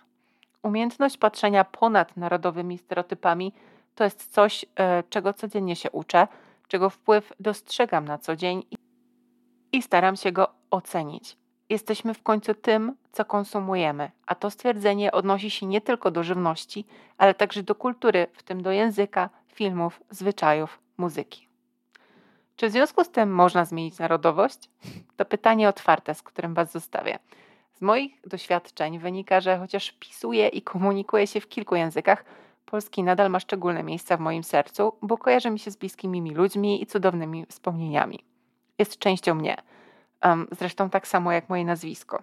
Umiejętność 0.63 1.17
patrzenia 1.17 1.63
ponad 1.63 2.17
narodowymi 2.17 2.77
stereotypami 2.77 3.53
to 3.95 4.03
jest 4.03 4.33
coś, 4.33 4.65
e, 4.75 5.03
czego 5.09 5.33
codziennie 5.33 5.75
się 5.75 5.91
uczę, 5.91 6.27
czego 6.67 6.89
wpływ 6.89 7.33
dostrzegam 7.39 8.05
na 8.05 8.17
co 8.17 8.35
dzień 8.35 8.63
i 9.71 9.81
staram 9.81 10.15
się 10.15 10.31
go 10.31 10.47
ocenić. 10.71 11.37
Jesteśmy 11.69 12.13
w 12.13 12.23
końcu 12.23 12.53
tym, 12.53 12.95
co 13.11 13.25
konsumujemy, 13.25 14.11
a 14.25 14.35
to 14.35 14.49
stwierdzenie 14.49 15.11
odnosi 15.11 15.49
się 15.49 15.65
nie 15.65 15.81
tylko 15.81 16.11
do 16.11 16.23
żywności, 16.23 16.85
ale 17.17 17.33
także 17.33 17.63
do 17.63 17.75
kultury, 17.75 18.27
w 18.33 18.43
tym 18.43 18.63
do 18.63 18.71
języka, 18.71 19.29
filmów, 19.47 20.01
zwyczajów, 20.09 20.79
muzyki. 20.97 21.47
Czy 22.55 22.67
w 22.67 22.71
związku 22.71 23.03
z 23.03 23.09
tym 23.09 23.33
można 23.33 23.65
zmienić 23.65 23.99
narodowość? 23.99 24.69
To 25.17 25.25
pytanie 25.25 25.69
otwarte, 25.69 26.15
z 26.15 26.21
którym 26.21 26.53
Was 26.53 26.71
zostawię. 26.71 27.19
Z 27.73 27.81
moich 27.81 28.21
doświadczeń 28.27 28.99
wynika, 28.99 29.41
że 29.41 29.57
chociaż 29.57 29.91
pisuję 29.91 30.47
i 30.47 30.61
komunikuję 30.61 31.27
się 31.27 31.39
w 31.39 31.47
kilku 31.47 31.75
językach, 31.75 32.25
polski 32.65 33.03
nadal 33.03 33.29
ma 33.29 33.39
szczególne 33.39 33.83
miejsce 33.83 34.17
w 34.17 34.19
moim 34.19 34.43
sercu, 34.43 34.93
bo 35.01 35.17
kojarzy 35.17 35.49
mi 35.49 35.59
się 35.59 35.71
z 35.71 35.75
bliskimi 35.75 36.21
mi 36.21 36.35
ludźmi 36.35 36.83
i 36.83 36.85
cudownymi 36.85 37.45
wspomnieniami. 37.45 38.23
Jest 38.79 38.97
częścią 38.97 39.35
mnie. 39.35 39.57
Zresztą 40.51 40.89
tak 40.89 41.07
samo 41.07 41.31
jak 41.31 41.49
moje 41.49 41.65
nazwisko. 41.65 42.21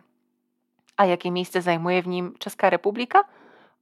A 0.97 1.07
jakie 1.07 1.31
miejsce 1.31 1.63
zajmuje 1.63 2.03
w 2.03 2.07
nim 2.07 2.35
Czeska 2.39 2.71
Republika? 2.71 3.25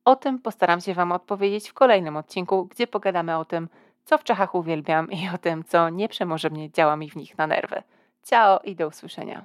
O 0.04 0.16
tym 0.16 0.38
postaram 0.38 0.80
się 0.80 0.94
Wam 0.94 1.12
odpowiedzieć 1.12 1.68
w 1.70 1.74
kolejnym 1.74 2.16
odcinku, 2.16 2.64
gdzie 2.64 2.86
pogadamy 2.86 3.36
o 3.36 3.44
tym, 3.44 3.68
co 4.04 4.18
w 4.18 4.24
Czechach 4.24 4.54
uwielbiam 4.54 5.10
i 5.10 5.28
o 5.34 5.38
tym, 5.38 5.64
co 5.64 5.88
nieprzemożebnie 5.88 6.70
działa 6.70 6.96
mi 6.96 7.10
w 7.10 7.16
nich 7.16 7.38
na 7.38 7.46
nerwy. 7.46 7.82
Ciao 8.22 8.60
i 8.64 8.76
do 8.76 8.88
usłyszenia. 8.88 9.44